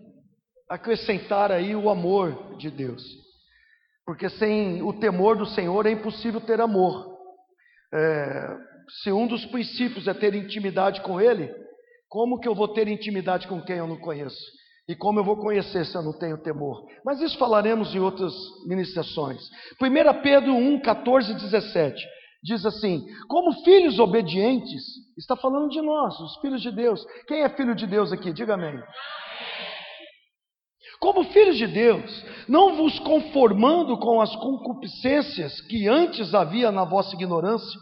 [0.69, 3.03] acrescentar aí o amor de Deus.
[4.05, 7.17] Porque sem o temor do Senhor é impossível ter amor.
[7.93, 8.57] É,
[9.03, 11.53] se um dos princípios é ter intimidade com Ele,
[12.09, 14.41] como que eu vou ter intimidade com quem eu não conheço?
[14.91, 16.85] E como eu vou conhecer se eu não tenho temor?
[17.05, 18.33] Mas isso falaremos em outras
[18.67, 19.39] ministrações.
[19.81, 22.05] 1 Pedro 1, 14 e 17
[22.43, 24.83] diz assim: Como filhos obedientes,
[25.17, 27.05] está falando de nós, os filhos de Deus.
[27.25, 28.33] Quem é filho de Deus aqui?
[28.33, 28.83] Diga amém.
[30.99, 37.15] Como filhos de Deus, não vos conformando com as concupiscências que antes havia na vossa
[37.15, 37.79] ignorância,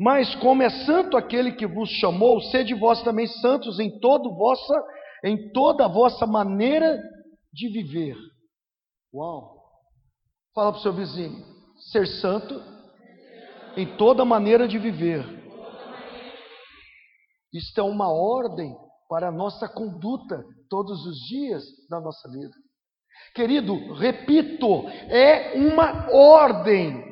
[0.00, 4.74] mas como é santo aquele que vos chamou, sede vós também santos em todo vossa,
[5.24, 7.00] em toda a vossa maneira
[7.52, 8.16] de viver.
[9.12, 9.58] Uau!
[10.54, 11.44] Fala para o seu vizinho,
[11.90, 12.60] ser santo
[13.76, 15.24] em toda maneira de viver.
[17.52, 18.76] Isto é uma ordem
[19.08, 22.54] para a nossa conduta todos os dias da nossa vida.
[23.34, 27.04] Querido, repito, é uma ordem.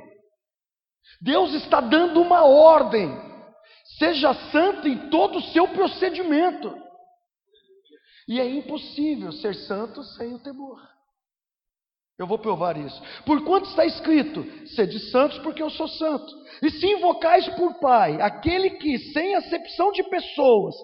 [1.21, 3.11] Deus está dando uma ordem.
[3.99, 6.86] Seja santo em todo o seu procedimento.
[8.29, 10.81] E é impossível ser santo sem o temor.
[12.19, 13.01] Eu vou provar isso.
[13.25, 16.33] Por quanto está escrito: sede santos, porque eu sou santo.
[16.63, 20.75] E se invocais por Pai, aquele que, sem acepção de pessoas,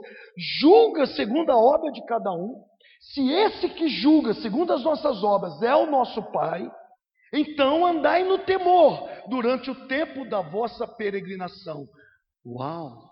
[0.61, 2.63] julga segundo a obra de cada um,
[3.01, 6.71] se esse que julga segundo as nossas obras é o nosso Pai,
[7.33, 11.89] então andai no temor durante o tempo da vossa peregrinação.
[12.45, 13.12] Uau!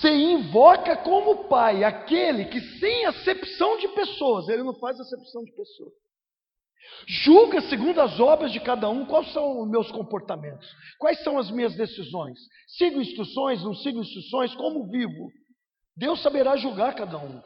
[0.00, 5.50] Se invoca como pai aquele que, sem acepção de pessoas, ele não faz acepção de
[5.52, 5.92] pessoas,
[7.06, 10.68] julga segundo as obras de cada um quais são os meus comportamentos,
[11.00, 12.38] quais são as minhas decisões,
[12.76, 15.28] sigo instruções, não sigo instruções, como vivo.
[15.96, 17.42] Deus saberá julgar cada um.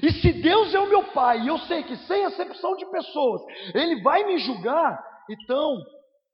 [0.00, 3.42] E se Deus é o meu pai, e eu sei que sem acepção de pessoas,
[3.74, 5.76] ele vai me julgar, então,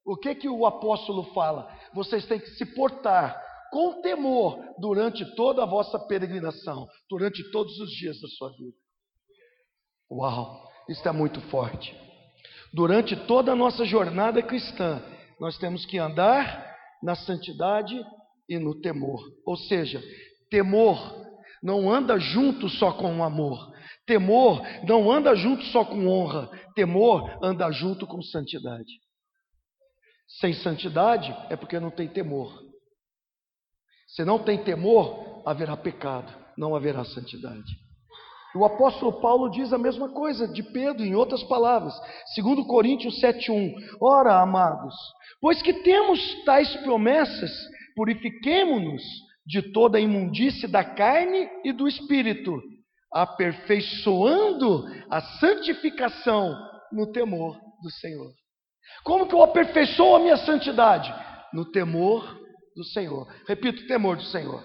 [0.04, 1.66] o que que o apóstolo fala?
[1.94, 3.45] Vocês têm que se portar
[3.76, 8.72] com temor durante toda a vossa peregrinação, durante todos os dias da sua vida.
[10.10, 11.94] Uau, isso é muito forte.
[12.72, 15.02] Durante toda a nossa jornada cristã,
[15.38, 18.02] nós temos que andar na santidade
[18.48, 19.20] e no temor.
[19.44, 20.02] Ou seja,
[20.48, 20.96] temor
[21.62, 23.74] não anda junto só com o amor.
[24.06, 26.48] Temor não anda junto só com honra.
[26.74, 29.02] Temor anda junto com santidade.
[30.40, 32.65] Sem santidade é porque não tem temor.
[34.16, 37.76] Se não tem temor, haverá pecado, não haverá santidade.
[38.54, 41.92] O apóstolo Paulo diz a mesma coisa de Pedro, em outras palavras,
[42.34, 43.74] segundo Coríntios 7:1.
[44.00, 44.94] Ora, amados,
[45.38, 47.52] pois que temos tais promessas,
[47.94, 49.02] purifiquemo-nos
[49.46, 52.58] de toda a imundície da carne e do espírito,
[53.12, 56.56] aperfeiçoando a santificação
[56.90, 58.32] no temor do Senhor.
[59.04, 61.14] Como que eu aperfeiçoo a minha santidade?
[61.52, 62.45] No temor
[62.76, 63.26] do Senhor.
[63.48, 64.62] Repito, temor do Senhor.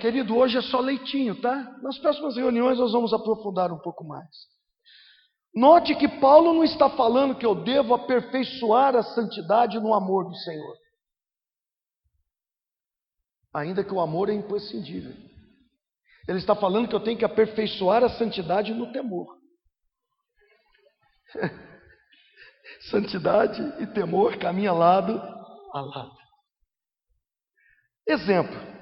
[0.00, 1.78] Querido, hoje é só leitinho, tá?
[1.82, 4.28] Nas próximas reuniões nós vamos aprofundar um pouco mais.
[5.54, 10.34] Note que Paulo não está falando que eu devo aperfeiçoar a santidade no amor do
[10.36, 10.76] Senhor.
[13.54, 15.14] Ainda que o amor é imprescindível.
[16.26, 19.38] Ele está falando que eu tenho que aperfeiçoar a santidade no temor.
[22.90, 25.20] santidade e temor caminham lado
[25.72, 26.21] a lado.
[28.06, 28.72] Exemplo.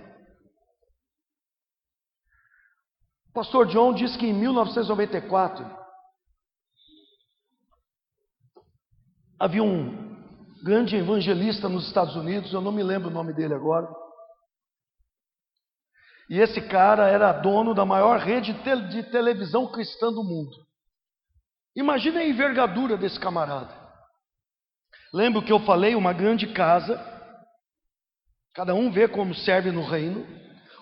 [3.29, 5.65] O pastor John diz que em 1994
[9.39, 10.11] havia um
[10.63, 13.89] grande evangelista nos Estados Unidos, eu não me lembro o nome dele agora.
[16.29, 20.57] E esse cara era dono da maior rede de televisão cristã do mundo.
[21.75, 23.75] Imagine a envergadura desse camarada.
[25.13, 26.97] Lembro que eu falei, uma grande casa,
[28.55, 30.27] Cada um vê como serve no reino.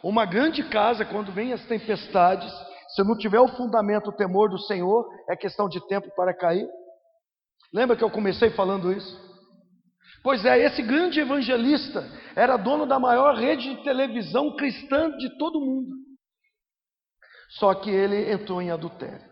[0.03, 2.51] Uma grande casa, quando vem as tempestades,
[2.89, 6.67] Se não tiver o fundamento, o temor do Senhor, é questão de tempo para cair.
[7.73, 9.29] Lembra que eu comecei falando isso?
[10.23, 15.61] Pois é, esse grande evangelista era dono da maior rede de televisão cristã de todo
[15.61, 15.95] mundo.
[17.51, 19.27] Só que ele entrou em adultério.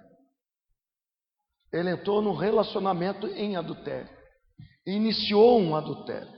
[1.72, 4.08] Ele entrou num relacionamento em adultério.
[4.86, 6.35] Iniciou um adultério.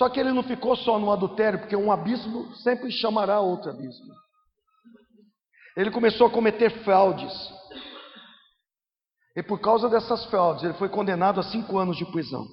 [0.00, 4.14] Só que ele não ficou só no adultério, porque um abismo sempre chamará outro abismo.
[5.76, 7.30] Ele começou a cometer fraudes.
[9.36, 12.46] E por causa dessas fraudes, ele foi condenado a cinco anos de prisão.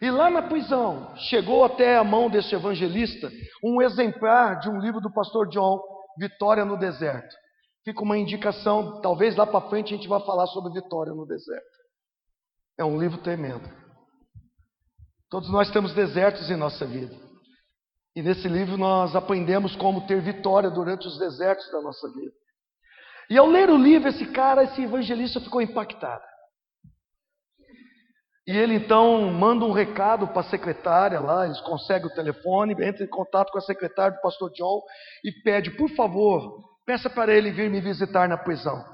[0.00, 3.28] E lá na prisão, chegou até a mão desse evangelista
[3.60, 5.82] um exemplar de um livro do pastor John,
[6.16, 7.34] Vitória no Deserto.
[7.84, 11.76] Fica uma indicação, talvez lá para frente a gente vá falar sobre Vitória no Deserto.
[12.78, 13.81] É um livro tremendo.
[15.32, 17.16] Todos nós temos desertos em nossa vida.
[18.14, 22.34] E nesse livro nós aprendemos como ter vitória durante os desertos da nossa vida.
[23.30, 26.22] E ao ler o livro, esse cara, esse evangelista ficou impactado.
[28.46, 33.02] E ele então manda um recado para a secretária lá, eles conseguem o telefone, entra
[33.02, 34.82] em contato com a secretária do pastor John
[35.24, 38.84] e pede, por favor, peça para ele vir me visitar na prisão.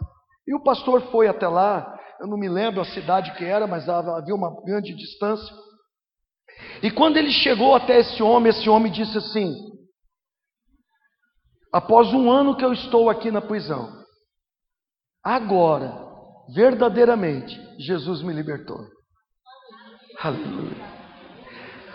[0.46, 3.88] E o pastor foi até lá, eu não me lembro a cidade que era, mas
[3.88, 5.52] havia uma grande distância.
[6.82, 9.54] E quando ele chegou até esse homem, esse homem disse assim:
[11.72, 13.90] Após um ano que eu estou aqui na prisão,
[15.24, 15.92] agora,
[16.54, 18.78] verdadeiramente, Jesus me libertou.
[20.20, 20.98] Aleluia.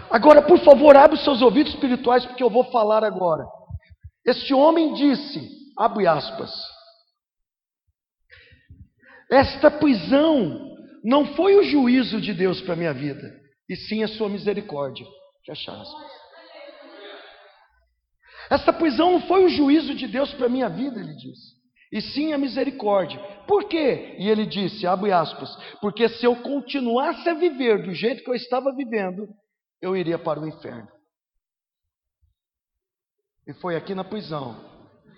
[0.10, 3.44] Agora, por favor, abre os seus ouvidos espirituais, porque eu vou falar agora.
[4.26, 6.52] Este homem disse, abre aspas,
[9.32, 10.72] esta prisão
[11.04, 15.05] não foi o juízo de Deus para a minha vida, e sim a sua misericórdia.
[15.45, 16.11] Fecha aspas.
[18.49, 22.01] Esta prisão não foi o juízo de Deus para a minha vida, ele disse e
[22.01, 23.20] sim a misericórdia.
[23.47, 24.16] Por quê?
[24.18, 28.34] E ele disse, abre aspas, porque se eu continuasse a viver do jeito que eu
[28.34, 29.28] estava vivendo,
[29.80, 30.88] eu iria para o inferno.
[33.45, 34.55] E foi aqui na prisão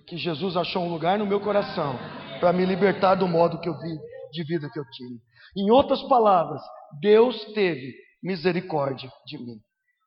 [0.06, 1.98] que Jesus achou um lugar no meu coração
[2.42, 3.98] para me libertar do modo que eu vi
[4.34, 5.18] de vida que eu tinha.
[5.56, 6.62] Em outras palavras,
[7.00, 7.96] Deus teve
[8.26, 9.60] misericórdia de mim.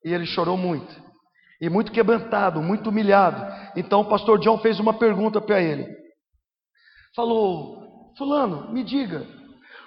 [0.05, 0.95] E ele chorou muito.
[1.61, 3.43] E muito quebrantado, muito humilhado.
[3.75, 5.97] Então o pastor John fez uma pergunta para ele
[7.19, 9.27] falou: Fulano, me diga,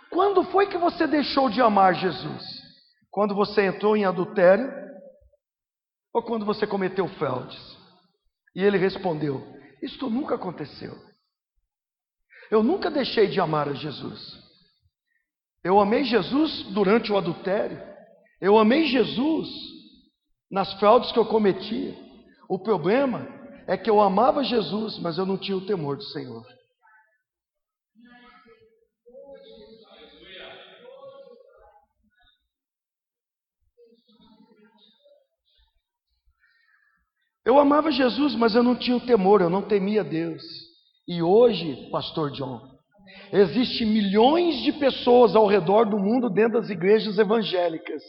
[0.10, 2.44] quando foi que você deixou de amar Jesus?
[3.10, 4.70] Quando você entrou em adultério
[6.14, 7.58] ou quando você cometeu fraudes?
[8.54, 9.42] E ele respondeu:
[9.82, 10.94] Isto nunca aconteceu.
[12.50, 14.38] Eu nunca deixei de amar a Jesus.
[15.64, 17.91] Eu amei Jesus durante o adultério.
[18.42, 19.48] Eu amei Jesus
[20.50, 21.96] nas fraudes que eu cometia.
[22.50, 23.28] O problema
[23.68, 26.44] é que eu amava Jesus, mas eu não tinha o temor do Senhor.
[37.46, 40.42] Eu amava Jesus, mas eu não tinha o temor, eu não temia Deus.
[41.08, 42.60] E hoje, pastor John,
[43.32, 48.02] existem milhões de pessoas ao redor do mundo dentro das igrejas evangélicas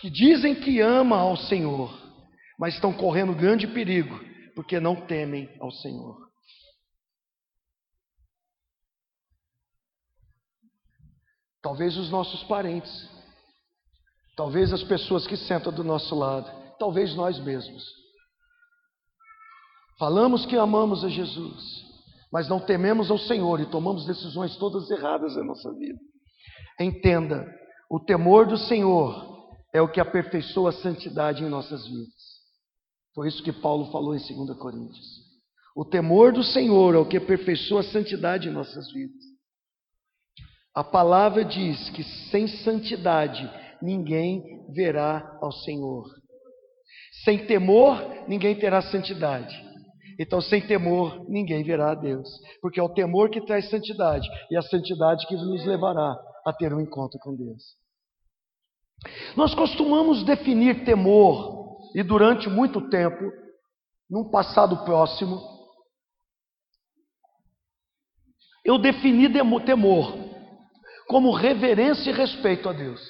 [0.00, 1.90] que dizem que amam ao Senhor,
[2.58, 4.18] mas estão correndo grande perigo
[4.54, 6.28] porque não temem ao Senhor.
[11.62, 13.08] Talvez os nossos parentes,
[14.34, 17.84] talvez as pessoas que sentam do nosso lado, talvez nós mesmos.
[19.98, 21.84] Falamos que amamos a Jesus,
[22.32, 26.00] mas não tememos ao Senhor e tomamos decisões todas erradas na nossa vida.
[26.80, 27.46] Entenda,
[27.90, 29.39] o temor do Senhor
[29.72, 32.30] é o que aperfeiçoa a santidade em nossas vidas.
[33.14, 35.30] Foi isso que Paulo falou em 2 Coríntios.
[35.76, 39.30] O temor do Senhor é o que aperfeiçoa a santidade em nossas vidas.
[40.74, 43.48] A palavra diz que sem santidade
[43.82, 44.42] ninguém
[44.72, 46.04] verá ao Senhor.
[47.24, 47.98] Sem temor,
[48.28, 49.54] ninguém terá santidade.
[50.18, 52.28] Então, sem temor, ninguém verá a Deus.
[52.60, 56.16] Porque é o temor que traz santidade e a santidade que nos levará
[56.46, 57.79] a ter um encontro com Deus.
[59.36, 61.60] Nós costumamos definir temor,
[61.94, 63.32] e durante muito tempo,
[64.08, 65.40] num passado próximo,
[68.64, 69.28] eu defini
[69.64, 70.12] temor
[71.08, 73.00] como reverência e respeito a Deus.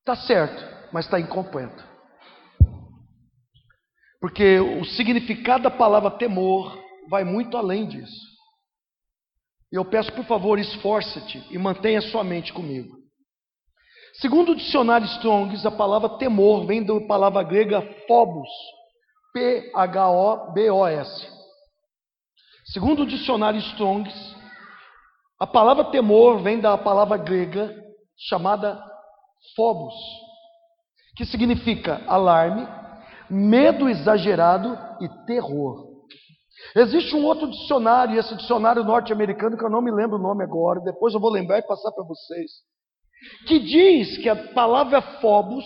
[0.00, 1.84] Está certo, mas está incompleto.
[4.20, 6.78] Porque o significado da palavra temor
[7.08, 8.36] vai muito além disso.
[9.70, 12.95] Eu peço, por favor, esforce-te e mantenha sua mente comigo.
[14.20, 18.48] Segundo o dicionário Strongs, a palavra temor vem da palavra grega phobos,
[19.34, 21.28] P-H-O-B-O-S.
[22.72, 24.34] Segundo o dicionário Strongs,
[25.38, 27.74] a palavra temor vem da palavra grega
[28.16, 28.82] chamada
[29.54, 29.94] phobos,
[31.14, 32.66] que significa alarme,
[33.28, 35.94] medo exagerado e terror.
[36.74, 40.80] Existe um outro dicionário, esse dicionário norte-americano, que eu não me lembro o nome agora,
[40.80, 42.50] depois eu vou lembrar e passar para vocês,
[43.46, 45.64] que diz que a palavra phobos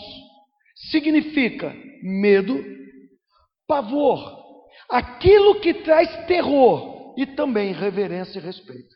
[0.91, 2.63] significa medo,
[3.67, 4.41] pavor,
[4.89, 8.95] aquilo que traz terror e também reverência e respeito.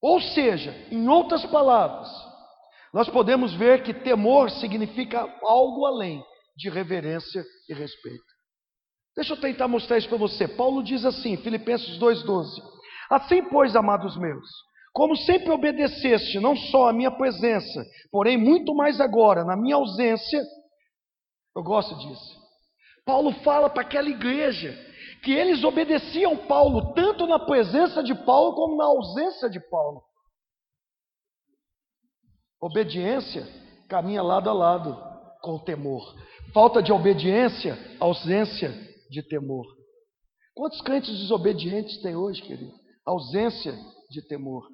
[0.00, 2.08] Ou seja, em outras palavras,
[2.92, 6.22] nós podemos ver que temor significa algo além
[6.56, 8.38] de reverência e respeito.
[9.16, 10.46] Deixa eu tentar mostrar isso para você.
[10.46, 12.62] Paulo diz assim, Filipenses 2,12:
[13.10, 14.48] Assim, pois, amados meus,
[14.98, 20.42] como sempre obedeceste, não só a minha presença, porém muito mais agora, na minha ausência,
[21.54, 22.36] eu gosto disso.
[23.06, 24.76] Paulo fala para aquela igreja
[25.22, 30.02] que eles obedeciam Paulo tanto na presença de Paulo como na ausência de Paulo.
[32.60, 33.46] Obediência
[33.88, 35.00] caminha lado a lado
[35.42, 36.12] com temor.
[36.52, 38.72] Falta de obediência, ausência
[39.08, 39.64] de temor.
[40.56, 42.74] Quantos crentes desobedientes tem hoje, querido?
[43.06, 43.78] Ausência
[44.10, 44.66] de temor.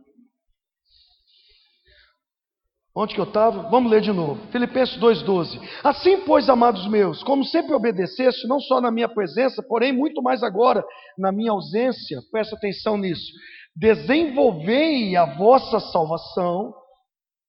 [2.96, 3.68] Onde que eu estava?
[3.70, 4.40] Vamos ler de novo.
[4.52, 5.60] Filipenses 2,12.
[5.82, 10.44] Assim, pois, amados meus, como sempre obedeceste, não só na minha presença, porém muito mais
[10.44, 10.84] agora
[11.18, 13.32] na minha ausência, presta atenção nisso.
[13.74, 16.72] Desenvolvei a vossa salvação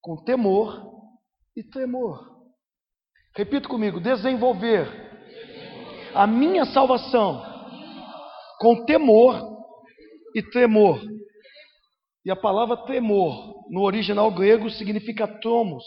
[0.01, 0.83] com temor
[1.55, 2.35] e tremor.
[3.35, 4.87] Repita comigo: desenvolver
[6.15, 7.43] a minha salvação
[8.59, 9.39] com temor
[10.33, 10.99] e tremor.
[12.26, 15.84] E a palavra tremor, no original grego, significa tromos.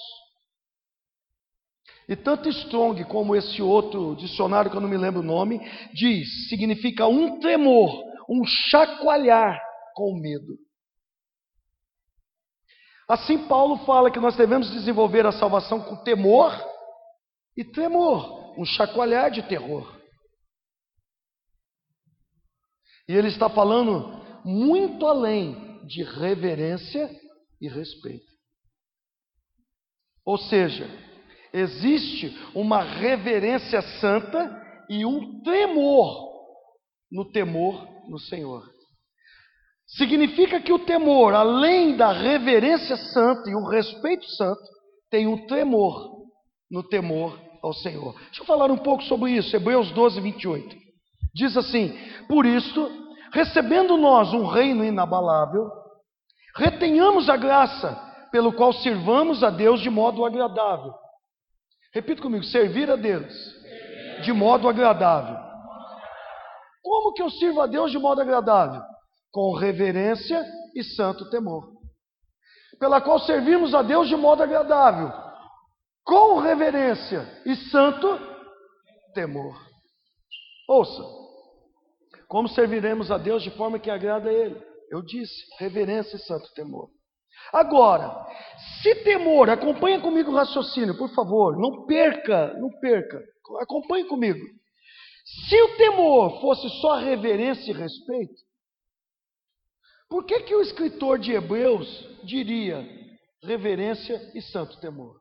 [2.08, 5.58] E tanto Strong como esse outro dicionário que eu não me lembro o nome,
[5.92, 7.90] diz, significa um tremor,
[8.30, 9.60] um chacoalhar
[9.94, 10.56] com medo.
[13.08, 16.52] Assim Paulo fala que nós devemos desenvolver a salvação com temor
[17.56, 19.98] e tremor, um chacoalhar de terror.
[23.08, 27.10] E ele está falando muito além de reverência
[27.60, 28.26] e respeito.
[30.24, 30.86] Ou seja,
[31.52, 36.28] existe uma reverência santa e um temor
[37.10, 38.62] no temor no Senhor.
[39.86, 44.60] Significa que o temor, além da reverência santa e o respeito santo,
[45.10, 46.26] tem um temor
[46.70, 48.14] no temor ao Senhor.
[48.26, 50.76] Deixa eu falar um pouco sobre isso, Hebreus 12, 28.
[51.34, 51.96] Diz assim:
[52.28, 55.70] Por isso, recebendo nós um reino inabalável,
[56.56, 57.96] retenhamos a graça
[58.30, 60.92] pelo qual sirvamos a Deus de modo agradável.
[61.92, 63.32] Repita comigo: servir a Deus
[64.22, 65.36] de modo agradável.
[66.82, 68.82] Como que eu sirvo a Deus de modo agradável?
[69.30, 71.70] Com reverência e santo temor.
[72.78, 75.12] Pela qual servimos a Deus de modo agradável,
[76.04, 78.18] com reverência e santo
[79.12, 79.54] temor.
[80.68, 81.02] Ouça,
[82.28, 84.62] como serviremos a Deus de forma que agrada a Ele?
[84.90, 86.90] Eu disse, reverência e santo temor.
[87.52, 88.26] Agora,
[88.82, 93.22] se temor, acompanha comigo o raciocínio, por favor, não perca, não perca,
[93.60, 94.38] acompanhe comigo.
[95.48, 98.34] Se o temor fosse só reverência e respeito,
[100.08, 101.88] por que, que o escritor de Hebreus
[102.24, 102.86] diria
[103.42, 105.20] reverência e santo temor?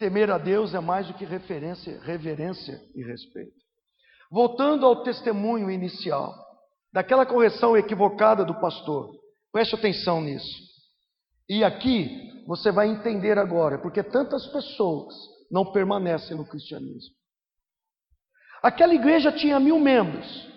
[0.00, 3.52] Temer a Deus é mais do que referência, reverência e respeito.
[4.30, 6.34] Voltando ao testemunho inicial,
[6.90, 9.14] daquela correção equivocada do pastor,
[9.52, 10.58] preste atenção nisso.
[11.46, 15.14] E aqui você vai entender agora, porque tantas pessoas
[15.50, 17.14] não permanecem no cristianismo.
[18.62, 20.48] Aquela igreja tinha mil membros.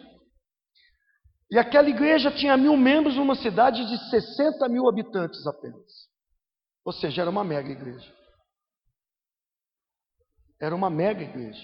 [1.51, 6.07] E aquela igreja tinha mil membros numa cidade de 60 mil habitantes apenas.
[6.85, 8.22] Ou seja, era uma mega igreja.
[10.63, 11.61] Era uma mega igreja.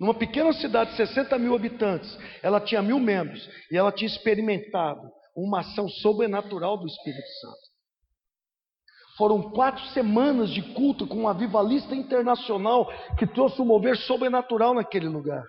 [0.00, 5.02] Numa pequena cidade de 60 mil habitantes, ela tinha mil membros e ela tinha experimentado
[5.36, 7.70] uma ação sobrenatural do Espírito Santo.
[9.18, 15.06] Foram quatro semanas de culto com um avivalista internacional que trouxe um mover sobrenatural naquele
[15.06, 15.44] lugar.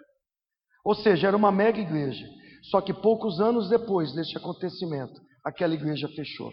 [0.83, 2.27] Ou seja, era uma mega igreja.
[2.63, 6.51] Só que poucos anos depois deste acontecimento, aquela igreja fechou.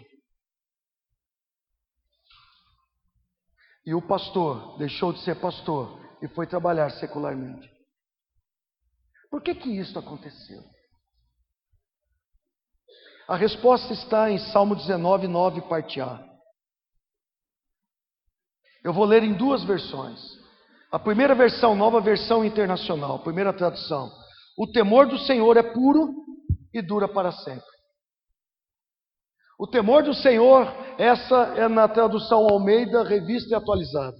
[3.85, 7.69] E o pastor deixou de ser pastor e foi trabalhar secularmente.
[9.29, 10.61] Por que que isso aconteceu?
[13.27, 16.27] A resposta está em Salmo 19, 9, parte A.
[18.83, 20.19] Eu vou ler em duas versões.
[20.91, 24.11] A primeira versão, nova versão internacional, primeira tradução.
[24.57, 26.25] O temor do Senhor é puro
[26.73, 27.68] e dura para sempre.
[29.59, 34.15] O temor do Senhor, essa é na tradução Almeida, revista e atualizada.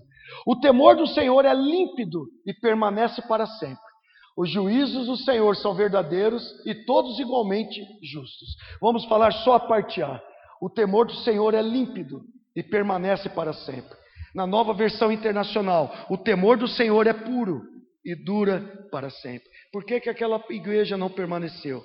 [0.46, 3.90] O temor do Senhor é límpido e permanece para sempre.
[4.38, 8.50] Os juízos do Senhor são verdadeiros e todos igualmente justos.
[8.82, 10.22] Vamos falar só a parte A.
[10.62, 12.22] O temor do Senhor é límpido
[12.54, 13.98] e permanece para sempre.
[14.36, 17.62] Na nova versão internacional, o temor do Senhor é puro
[18.04, 19.48] e dura para sempre.
[19.72, 21.82] Por que, que aquela igreja não permaneceu?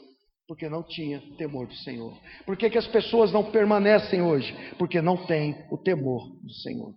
[0.46, 2.14] Porque não tinha temor do Senhor.
[2.44, 4.54] Por que, que as pessoas não permanecem hoje?
[4.78, 6.94] Porque não têm o temor do Senhor.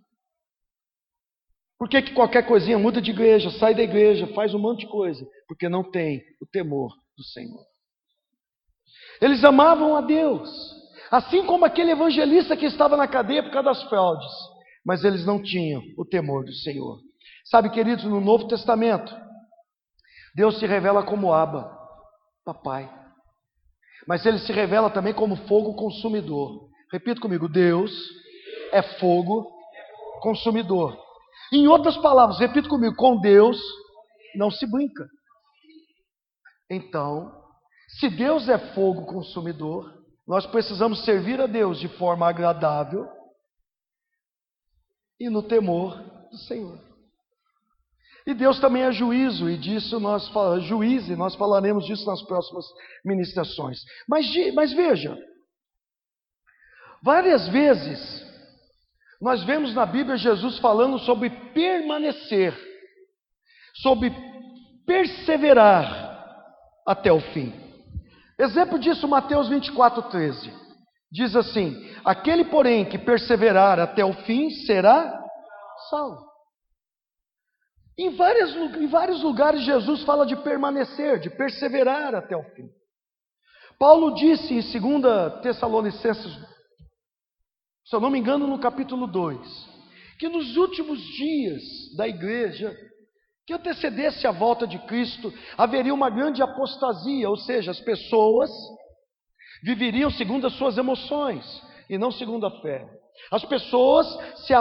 [1.77, 4.87] Por que, que qualquer coisinha muda de igreja, sai da igreja, faz um monte de
[4.87, 5.25] coisa?
[5.47, 7.63] Porque não tem o temor do Senhor.
[9.21, 10.49] Eles amavam a Deus,
[11.11, 14.27] assim como aquele evangelista que estava na cadeia por causa das fraudes,
[14.85, 16.99] mas eles não tinham o temor do Senhor.
[17.45, 19.15] Sabe, queridos, no Novo Testamento,
[20.35, 21.71] Deus se revela como Abba,
[22.43, 22.96] papai.
[24.07, 26.69] Mas ele se revela também como fogo consumidor.
[26.91, 27.91] Repita comigo: Deus
[28.71, 29.51] é fogo
[30.21, 30.97] consumidor.
[31.51, 33.59] Em outras palavras, repita comigo: com Deus
[34.35, 35.07] não se brinca.
[36.69, 37.31] Então,
[37.99, 39.93] se Deus é fogo consumidor,
[40.27, 43.07] nós precisamos servir a Deus de forma agradável
[45.19, 45.97] e no temor
[46.29, 46.86] do Senhor.
[48.27, 50.29] E Deus também é juízo, e disso nós
[50.65, 52.65] juiz, e nós falaremos disso nas próximas
[53.05, 53.79] ministrações.
[54.05, 55.17] Mas, mas veja,
[57.01, 58.27] várias vezes
[59.21, 62.53] nós vemos na Bíblia Jesus falando sobre permanecer,
[63.75, 64.13] sobre
[64.85, 66.21] perseverar
[66.85, 67.53] até o fim.
[68.37, 70.53] Exemplo disso, Mateus 24, 13.
[71.09, 71.73] Diz assim:
[72.03, 75.17] Aquele, porém, que perseverar até o fim será
[75.89, 76.27] salvo.
[77.97, 82.69] Em, várias, em vários lugares, Jesus fala de permanecer, de perseverar até o fim.
[83.79, 86.33] Paulo disse em 2 Tessalonicenses,
[87.85, 89.39] se eu não me engano, no capítulo 2,
[90.19, 91.63] que nos últimos dias
[91.95, 92.75] da igreja,
[93.45, 98.51] que antecedesse a volta de Cristo, haveria uma grande apostasia, ou seja, as pessoas
[99.63, 101.45] viveriam segundo as suas emoções
[101.89, 102.87] e não segundo a fé.
[103.31, 104.07] As pessoas
[104.45, 104.53] se,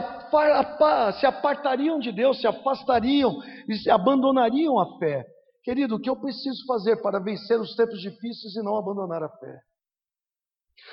[1.27, 3.39] apartariam de Deus, se afastariam
[3.69, 5.25] e se abandonariam a fé.
[5.63, 9.29] Querido, o que eu preciso fazer para vencer os tempos difíceis e não abandonar a
[9.29, 9.61] fé?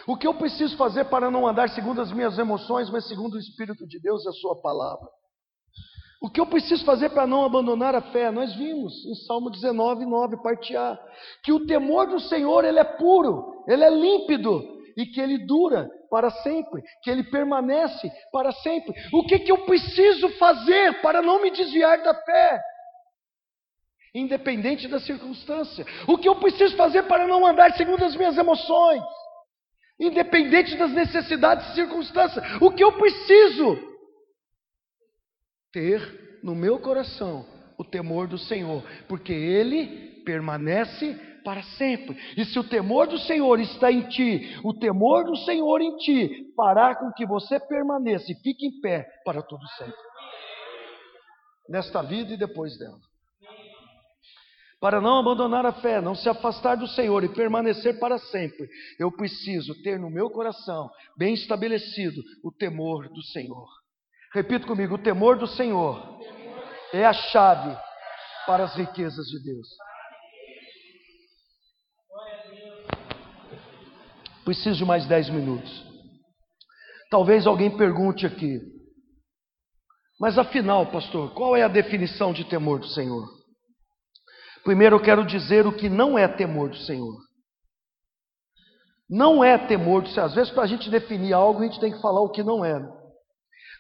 [0.08, 3.40] O que eu preciso fazer para não andar segundo as minhas emoções, mas segundo o
[3.40, 5.08] Espírito de Deus e a Sua palavra?
[6.22, 8.32] O que eu preciso fazer para não abandonar a fé?
[8.32, 10.98] Nós vimos em Salmo 19, 9, parte A,
[11.44, 15.90] que o temor do Senhor ele é puro, ele é límpido e que ele dura
[16.10, 18.94] para sempre, que ele permanece para sempre.
[19.12, 22.62] O que, que eu preciso fazer para não me desviar da fé?
[24.14, 25.86] Independente da circunstância.
[26.08, 29.02] O que eu preciso fazer para não andar segundo as minhas emoções?
[30.00, 32.44] Independente das necessidades e circunstâncias.
[32.62, 33.94] O que eu preciso?
[35.74, 37.46] ter no meu coração
[37.78, 42.18] o temor do Senhor, porque ele permanece para sempre.
[42.38, 46.54] E se o temor do Senhor está em ti, o temor do Senhor em ti
[46.56, 49.94] fará com que você permaneça e fique em pé para todo sempre.
[51.70, 53.00] Nesta vida e depois dela.
[54.84, 58.68] Para não abandonar a fé, não se afastar do Senhor e permanecer para sempre,
[59.00, 63.66] eu preciso ter no meu coração, bem estabelecido, o temor do Senhor.
[64.34, 66.20] Repita comigo: o temor do Senhor
[66.92, 67.74] é a chave
[68.46, 69.68] para as riquezas de Deus.
[74.44, 75.72] Preciso de mais dez minutos.
[77.10, 78.60] Talvez alguém pergunte aqui,
[80.20, 83.28] mas afinal, pastor, qual é a definição de temor do Senhor?
[84.64, 87.18] Primeiro eu quero dizer o que não é temor do Senhor.
[89.10, 90.26] Não é temor do Senhor.
[90.26, 92.64] Às vezes, para a gente definir algo, a gente tem que falar o que não
[92.64, 92.80] é.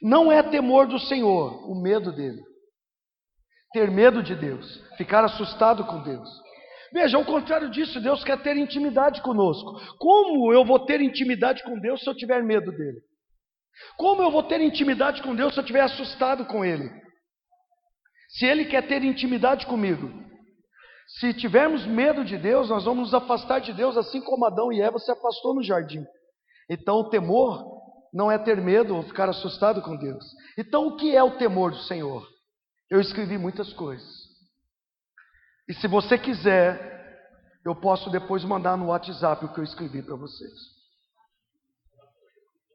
[0.01, 2.41] Não é temor do Senhor, o medo dele.
[3.71, 6.29] Ter medo de Deus, ficar assustado com Deus.
[6.93, 9.81] Veja, ao contrário disso, Deus quer ter intimidade conosco.
[9.97, 13.01] Como eu vou ter intimidade com Deus se eu tiver medo dele?
[13.97, 16.87] Como eu vou ter intimidade com Deus se eu estiver assustado com ele?
[18.29, 20.07] Se ele quer ter intimidade comigo,
[21.19, 24.79] se tivermos medo de Deus, nós vamos nos afastar de Deus, assim como Adão e
[24.79, 26.05] Eva se afastou no jardim.
[26.69, 27.63] Então, o temor
[28.13, 30.23] não é ter medo ou ficar assustado com Deus.
[30.59, 32.23] Então, o que é o temor do Senhor?
[32.87, 34.22] Eu escrevi muitas coisas.
[35.67, 36.93] E se você quiser,
[37.65, 40.51] eu posso depois mandar no WhatsApp o que eu escrevi para vocês.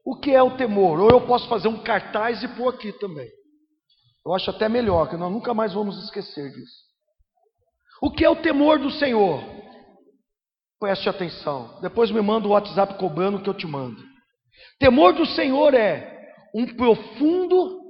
[0.05, 0.99] O que é o temor?
[0.99, 3.29] Ou eu posso fazer um cartaz e pôr aqui também.
[4.25, 6.89] Eu acho até melhor, que nós nunca mais vamos esquecer disso.
[8.01, 9.43] O que é o temor do Senhor?
[10.79, 11.79] Preste atenção.
[11.81, 14.01] Depois me manda o WhatsApp cobrando que eu te mando.
[14.79, 17.81] Temor do Senhor é um profundo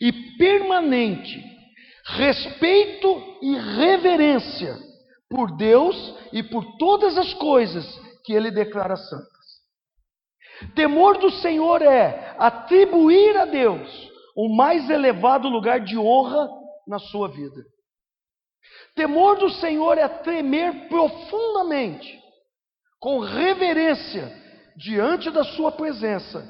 [0.00, 1.51] e permanente
[2.04, 4.76] respeito e reverência
[5.28, 5.96] por Deus
[6.32, 7.84] e por todas as coisas
[8.24, 9.32] que Ele declara santas.
[10.74, 16.48] Temor do Senhor é atribuir a Deus o mais elevado lugar de honra
[16.86, 17.62] na sua vida.
[18.94, 22.20] Temor do Senhor é tremer profundamente,
[23.00, 24.30] com reverência,
[24.76, 26.42] diante da Sua presença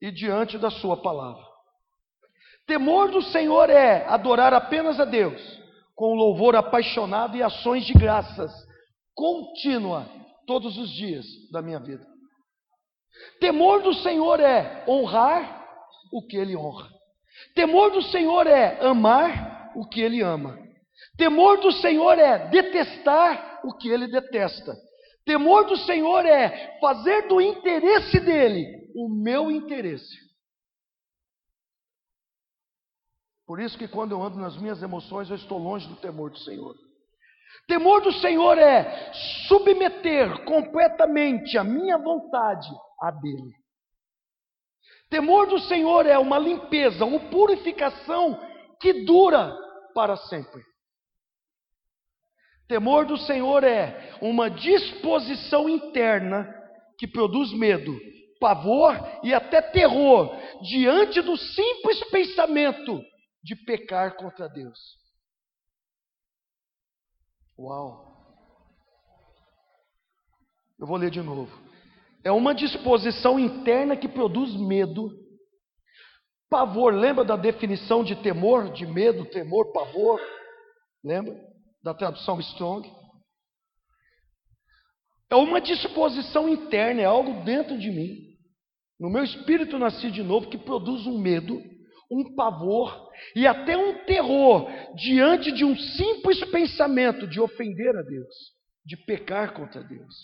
[0.00, 1.49] e diante da Sua palavra.
[2.70, 5.42] Temor do Senhor é adorar apenas a Deus,
[5.92, 8.52] com louvor apaixonado e ações de graças
[9.12, 10.08] contínua
[10.46, 12.06] todos os dias da minha vida.
[13.40, 15.66] Temor do Senhor é honrar
[16.12, 16.88] o que Ele honra.
[17.56, 20.56] Temor do Senhor é amar o que Ele ama.
[21.18, 24.76] Temor do Senhor é detestar o que ele detesta.
[25.26, 28.64] Temor do Senhor é fazer do interesse dele
[28.94, 30.29] o meu interesse.
[33.50, 36.38] Por isso que quando eu ando nas minhas emoções, eu estou longe do temor do
[36.38, 36.72] Senhor.
[37.66, 39.12] Temor do Senhor é
[39.48, 42.68] submeter completamente a minha vontade
[43.02, 43.52] à dele.
[45.08, 48.40] Temor do Senhor é uma limpeza, uma purificação
[48.80, 49.52] que dura
[49.96, 50.62] para sempre.
[52.68, 56.48] Temor do Senhor é uma disposição interna
[56.96, 57.98] que produz medo,
[58.38, 58.94] pavor
[59.24, 63.09] e até terror diante do simples pensamento
[63.42, 64.78] de pecar contra Deus.
[67.58, 68.08] Uau!
[70.78, 71.50] Eu vou ler de novo.
[72.24, 75.10] É uma disposição interna que produz medo,
[76.48, 76.94] pavor.
[76.94, 80.20] Lembra da definição de temor, de medo, temor, pavor?
[81.04, 81.50] Lembra?
[81.82, 82.90] da tradução Strong.
[85.30, 88.16] É uma disposição interna, é algo dentro de mim.
[88.98, 91.62] No meu espírito nasci de novo que produz um medo,
[92.10, 98.34] um pavor e até um terror diante de um simples pensamento de ofender a Deus,
[98.84, 100.14] de pecar contra Deus.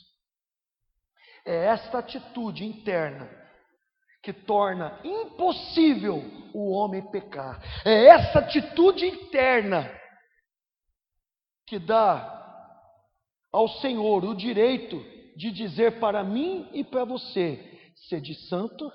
[1.45, 3.31] É esta atitude interna
[4.21, 6.21] que torna impossível
[6.53, 7.63] o homem pecar.
[7.85, 9.89] É essa atitude interna
[11.65, 12.33] que dá
[13.53, 15.01] ao Senhor o direito
[15.37, 18.91] de dizer para mim e para você: sede santo,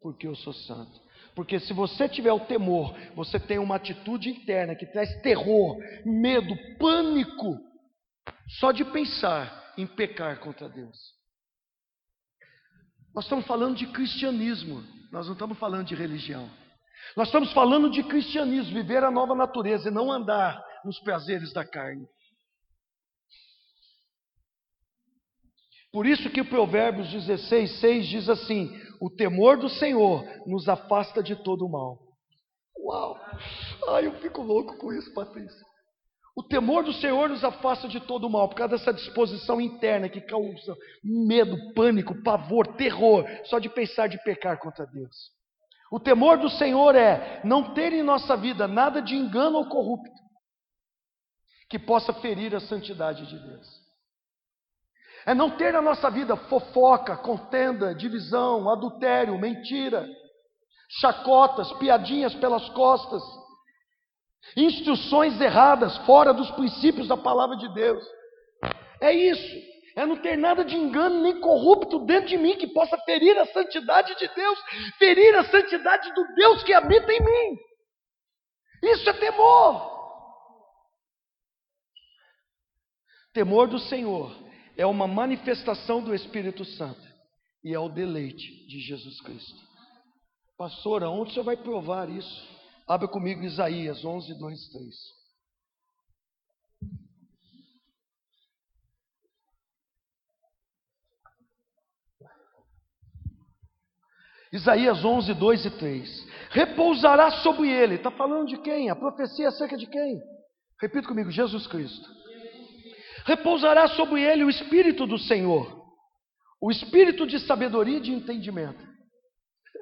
[0.00, 1.03] porque eu sou santo.
[1.34, 6.54] Porque se você tiver o temor, você tem uma atitude interna que traz terror, medo,
[6.78, 7.58] pânico,
[8.60, 10.96] só de pensar em pecar contra Deus.
[13.14, 16.48] Nós estamos falando de cristianismo, nós não estamos falando de religião.
[17.16, 21.64] Nós estamos falando de cristianismo, viver a nova natureza e não andar nos prazeres da
[21.64, 22.06] carne.
[25.92, 28.68] Por isso que o Provérbios 16, 6 diz assim:
[29.00, 31.98] O temor do Senhor nos afasta de todo o mal.
[32.78, 33.18] Uau!
[33.88, 35.64] Ai, eu fico louco com isso, Patrícia.
[36.36, 40.08] O temor do Senhor nos afasta de todo o mal, por causa dessa disposição interna
[40.08, 45.14] que causa medo, pânico, pavor, terror, só de pensar de pecar contra Deus.
[45.92, 50.10] O temor do Senhor é não ter em nossa vida nada de engano ou corrupto,
[51.70, 53.83] que possa ferir a santidade de Deus.
[55.26, 60.06] É não ter na nossa vida fofoca, contenda, divisão, adultério, mentira,
[61.00, 63.22] chacotas, piadinhas pelas costas,
[64.54, 68.04] instruções erradas fora dos princípios da palavra de Deus.
[69.00, 69.74] É isso.
[69.96, 73.46] É não ter nada de engano nem corrupto dentro de mim que possa ferir a
[73.46, 74.58] santidade de Deus,
[74.98, 77.58] ferir a santidade do Deus que habita em mim.
[78.82, 79.94] Isso é temor.
[83.32, 84.44] Temor do Senhor
[84.76, 87.02] é uma manifestação do Espírito Santo
[87.62, 89.62] e é o deleite de Jesus Cristo.
[90.56, 92.48] Pastor, aonde o senhor vai provar isso?
[92.86, 94.94] Abra comigo Isaías 11, 2, 3.
[104.52, 106.28] Isaías 11, 2 e 3.
[106.50, 107.96] Repousará sobre ele.
[107.96, 108.88] Está falando de quem?
[108.88, 110.20] A profecia é acerca de quem?
[110.80, 112.23] Repita comigo: Jesus Cristo
[113.24, 115.82] repousará sobre ele o Espírito do Senhor,
[116.60, 118.84] o Espírito de sabedoria e de entendimento,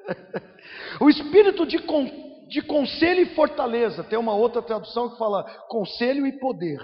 [0.99, 2.09] o Espírito de, con,
[2.47, 4.03] de conselho e fortaleza.
[4.03, 6.79] Tem uma outra tradução que fala conselho e poder,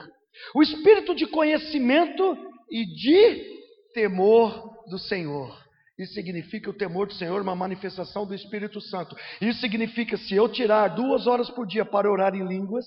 [0.54, 2.38] o Espírito de conhecimento
[2.70, 3.60] e de
[3.94, 5.58] temor do Senhor.
[5.98, 9.18] Isso significa o temor do Senhor, uma manifestação do Espírito Santo.
[9.42, 12.86] Isso significa, se eu tirar duas horas por dia para orar em línguas,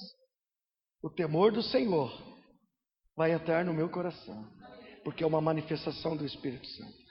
[1.02, 2.31] o temor do Senhor
[3.16, 4.46] vai entrar no meu coração,
[5.04, 7.02] porque é uma manifestação do Espírito Santo.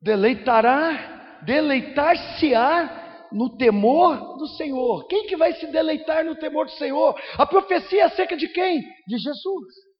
[0.00, 5.06] Deleitará, deleitar-se-á no temor do Senhor.
[5.08, 7.18] Quem que vai se deleitar no temor do Senhor?
[7.38, 8.82] A profecia é acerca de quem?
[9.06, 9.94] De Jesus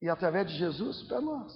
[0.00, 1.52] e através de Jesus para nós.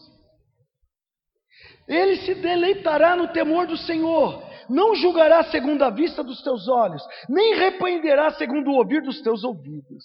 [1.86, 4.42] Ele se deleitará no temor do Senhor,
[4.72, 9.44] não julgará segundo a vista dos teus olhos, nem repreenderá segundo o ouvir dos teus
[9.44, 10.04] ouvidos.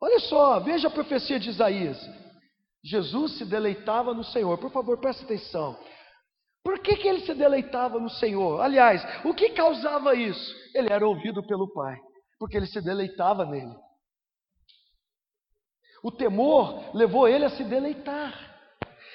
[0.00, 1.98] Olha só, veja a profecia de Isaías.
[2.84, 4.58] Jesus se deleitava no Senhor.
[4.58, 5.78] Por favor, preste atenção.
[6.62, 8.60] Por que, que ele se deleitava no Senhor?
[8.60, 10.54] Aliás, o que causava isso?
[10.74, 11.96] Ele era ouvido pelo Pai,
[12.38, 13.74] porque ele se deleitava nele.
[16.02, 18.34] O temor levou ele a se deleitar.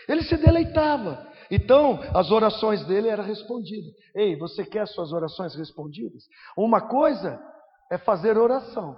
[0.08, 1.31] Ele se deleitava.
[1.52, 3.94] Então, as orações dele eram respondidas.
[4.16, 6.24] Ei, você quer suas orações respondidas?
[6.56, 7.38] Uma coisa
[7.92, 8.98] é fazer oração.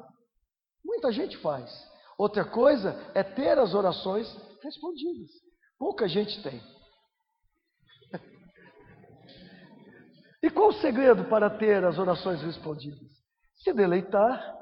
[0.86, 1.72] Muita gente faz.
[2.16, 4.32] Outra coisa é ter as orações
[4.62, 5.32] respondidas.
[5.80, 6.62] Pouca gente tem.
[10.44, 13.10] E qual o segredo para ter as orações respondidas?
[13.64, 14.56] Se deleitar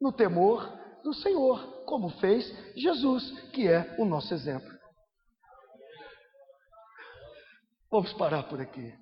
[0.00, 0.72] no temor
[1.02, 4.77] do Senhor, como fez Jesus, que é o nosso exemplo.
[7.90, 8.92] Vamos parar por aqui.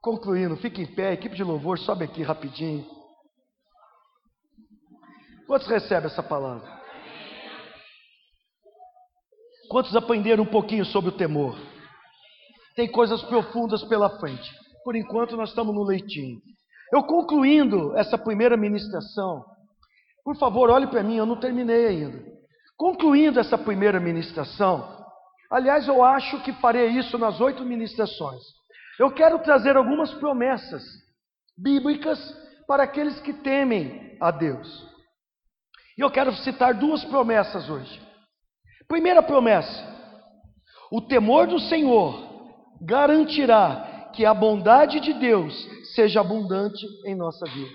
[0.00, 2.86] Concluindo, fique em pé, equipe de louvor, sobe aqui rapidinho.
[5.46, 6.76] Quantos recebem essa palavra?
[9.68, 11.56] Quantos aprenderam um pouquinho sobre o temor?
[12.76, 14.48] Tem coisas profundas pela frente.
[14.84, 16.40] Por enquanto, nós estamos no leitinho.
[16.92, 19.44] Eu concluindo essa primeira ministração,
[20.24, 22.20] por favor, olhe para mim, eu não terminei ainda.
[22.76, 24.95] Concluindo essa primeira ministração,
[25.50, 28.42] aliás, eu acho que farei isso nas oito ministrações.
[28.98, 30.82] Eu quero trazer algumas promessas
[31.56, 32.18] bíblicas
[32.66, 34.86] para aqueles que temem a Deus.
[35.96, 38.00] E eu quero citar duas promessas hoje.
[38.88, 39.96] Primeira promessa:
[40.90, 42.26] o temor do Senhor
[42.80, 45.54] garantirá que a bondade de Deus
[45.94, 47.74] seja abundante em nossa vida.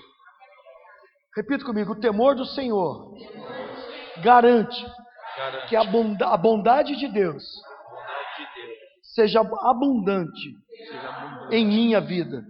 [1.35, 3.15] Repita comigo: o temor do Senhor
[4.21, 4.85] garante,
[5.67, 7.43] que a, bondade de Deus,
[9.01, 10.55] seja abundante,
[11.51, 12.43] em minha vida.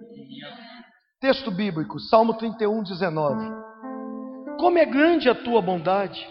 [1.19, 3.61] Texto bíblico, Salmo 31, 19.
[4.59, 6.27] Como é grande a tua bondade,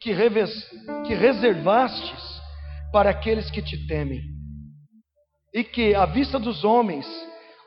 [0.00, 0.50] que, reves,
[1.06, 2.40] que reservastes
[2.92, 4.22] para aqueles que te temem,
[5.52, 7.06] e que, à vista dos homens,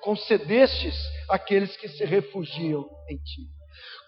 [0.01, 0.95] concedestes
[1.29, 3.60] àqueles que se refugiam em ti.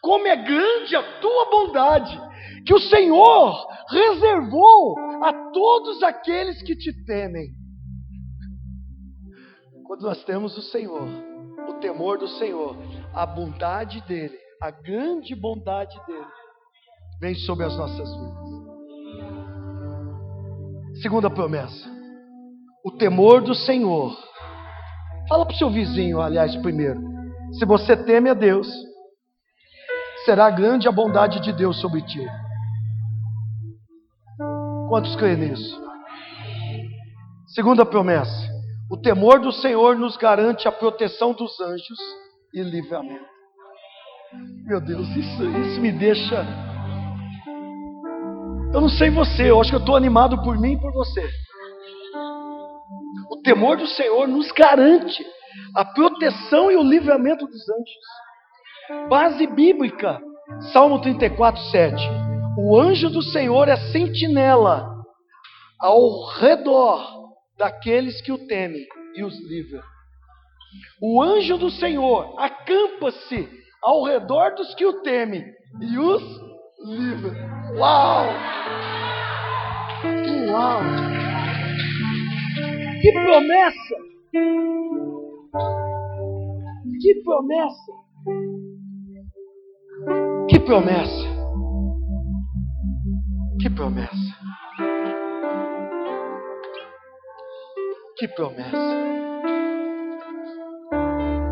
[0.04, 2.22] Como é grande a tua bondade,
[2.66, 7.52] que o Senhor reservou a todos aqueles que te temem.
[9.86, 11.08] Quando nós temos o Senhor,
[11.70, 12.76] o temor do Senhor,
[13.14, 16.28] a bondade dEle, a grande bondade dEle,
[17.22, 18.44] vem sobre as nossas vidas.
[21.02, 21.90] Segunda promessa,
[22.86, 24.14] o temor do Senhor.
[25.30, 27.02] Fala para o seu vizinho, aliás, primeiro.
[27.54, 28.68] Se você teme a Deus,
[30.26, 32.26] será grande a bondade de Deus sobre ti.
[34.90, 35.82] Quantos creem nisso?
[37.48, 38.50] Segunda promessa:
[38.90, 42.00] o temor do Senhor nos garante a proteção dos anjos
[42.54, 43.34] e livramento.
[44.66, 46.46] Meu Deus, isso, isso me deixa.
[48.74, 51.28] Eu não sei você, eu acho que eu estou animado por mim e por você.
[53.30, 55.24] O temor do Senhor nos garante
[55.76, 58.23] a proteção e o livramento dos anjos.
[59.10, 60.20] Base bíblica,
[60.74, 61.96] Salmo 34, 7.
[62.58, 64.94] O anjo do Senhor é sentinela
[65.80, 67.02] ao redor
[67.58, 69.82] daqueles que o temem e os livra.
[71.02, 73.50] O anjo do Senhor acampa-se
[73.82, 75.46] ao redor dos que o temem
[75.82, 76.24] e os
[76.86, 77.32] livra.
[77.78, 78.28] Uau!
[80.50, 80.82] Uau!
[83.02, 83.96] Que promessa!
[87.02, 88.04] Que promessa!
[90.50, 91.34] Que promessa!
[93.62, 94.38] Que promessa!
[98.18, 98.78] Que promessa!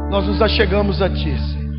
[0.10, 1.76] Nós nos achegamos a Ti, Senhor.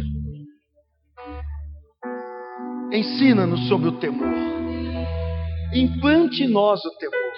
[2.92, 4.32] Ensina-nos sobre o temor.
[5.74, 7.32] Implante em nós o temor.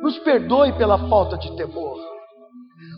[0.00, 1.98] Nos perdoe pela falta de temor.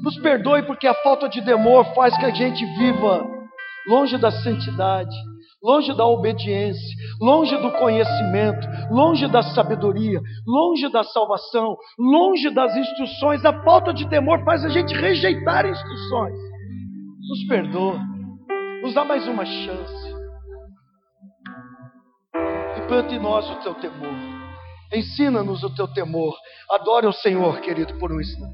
[0.03, 3.40] Nos perdoe porque a falta de temor faz que a gente viva
[3.87, 5.15] longe da santidade,
[5.63, 13.45] longe da obediência, longe do conhecimento, longe da sabedoria, longe da salvação, longe das instruções.
[13.45, 16.39] A falta de temor faz a gente rejeitar instruções.
[17.29, 18.01] Nos perdoa,
[18.83, 20.11] nos dá mais uma chance.
[22.83, 24.41] Implante em nós o teu temor.
[24.93, 26.35] Ensina-nos o teu temor.
[26.71, 28.49] Adore o Senhor, querido, por um instante.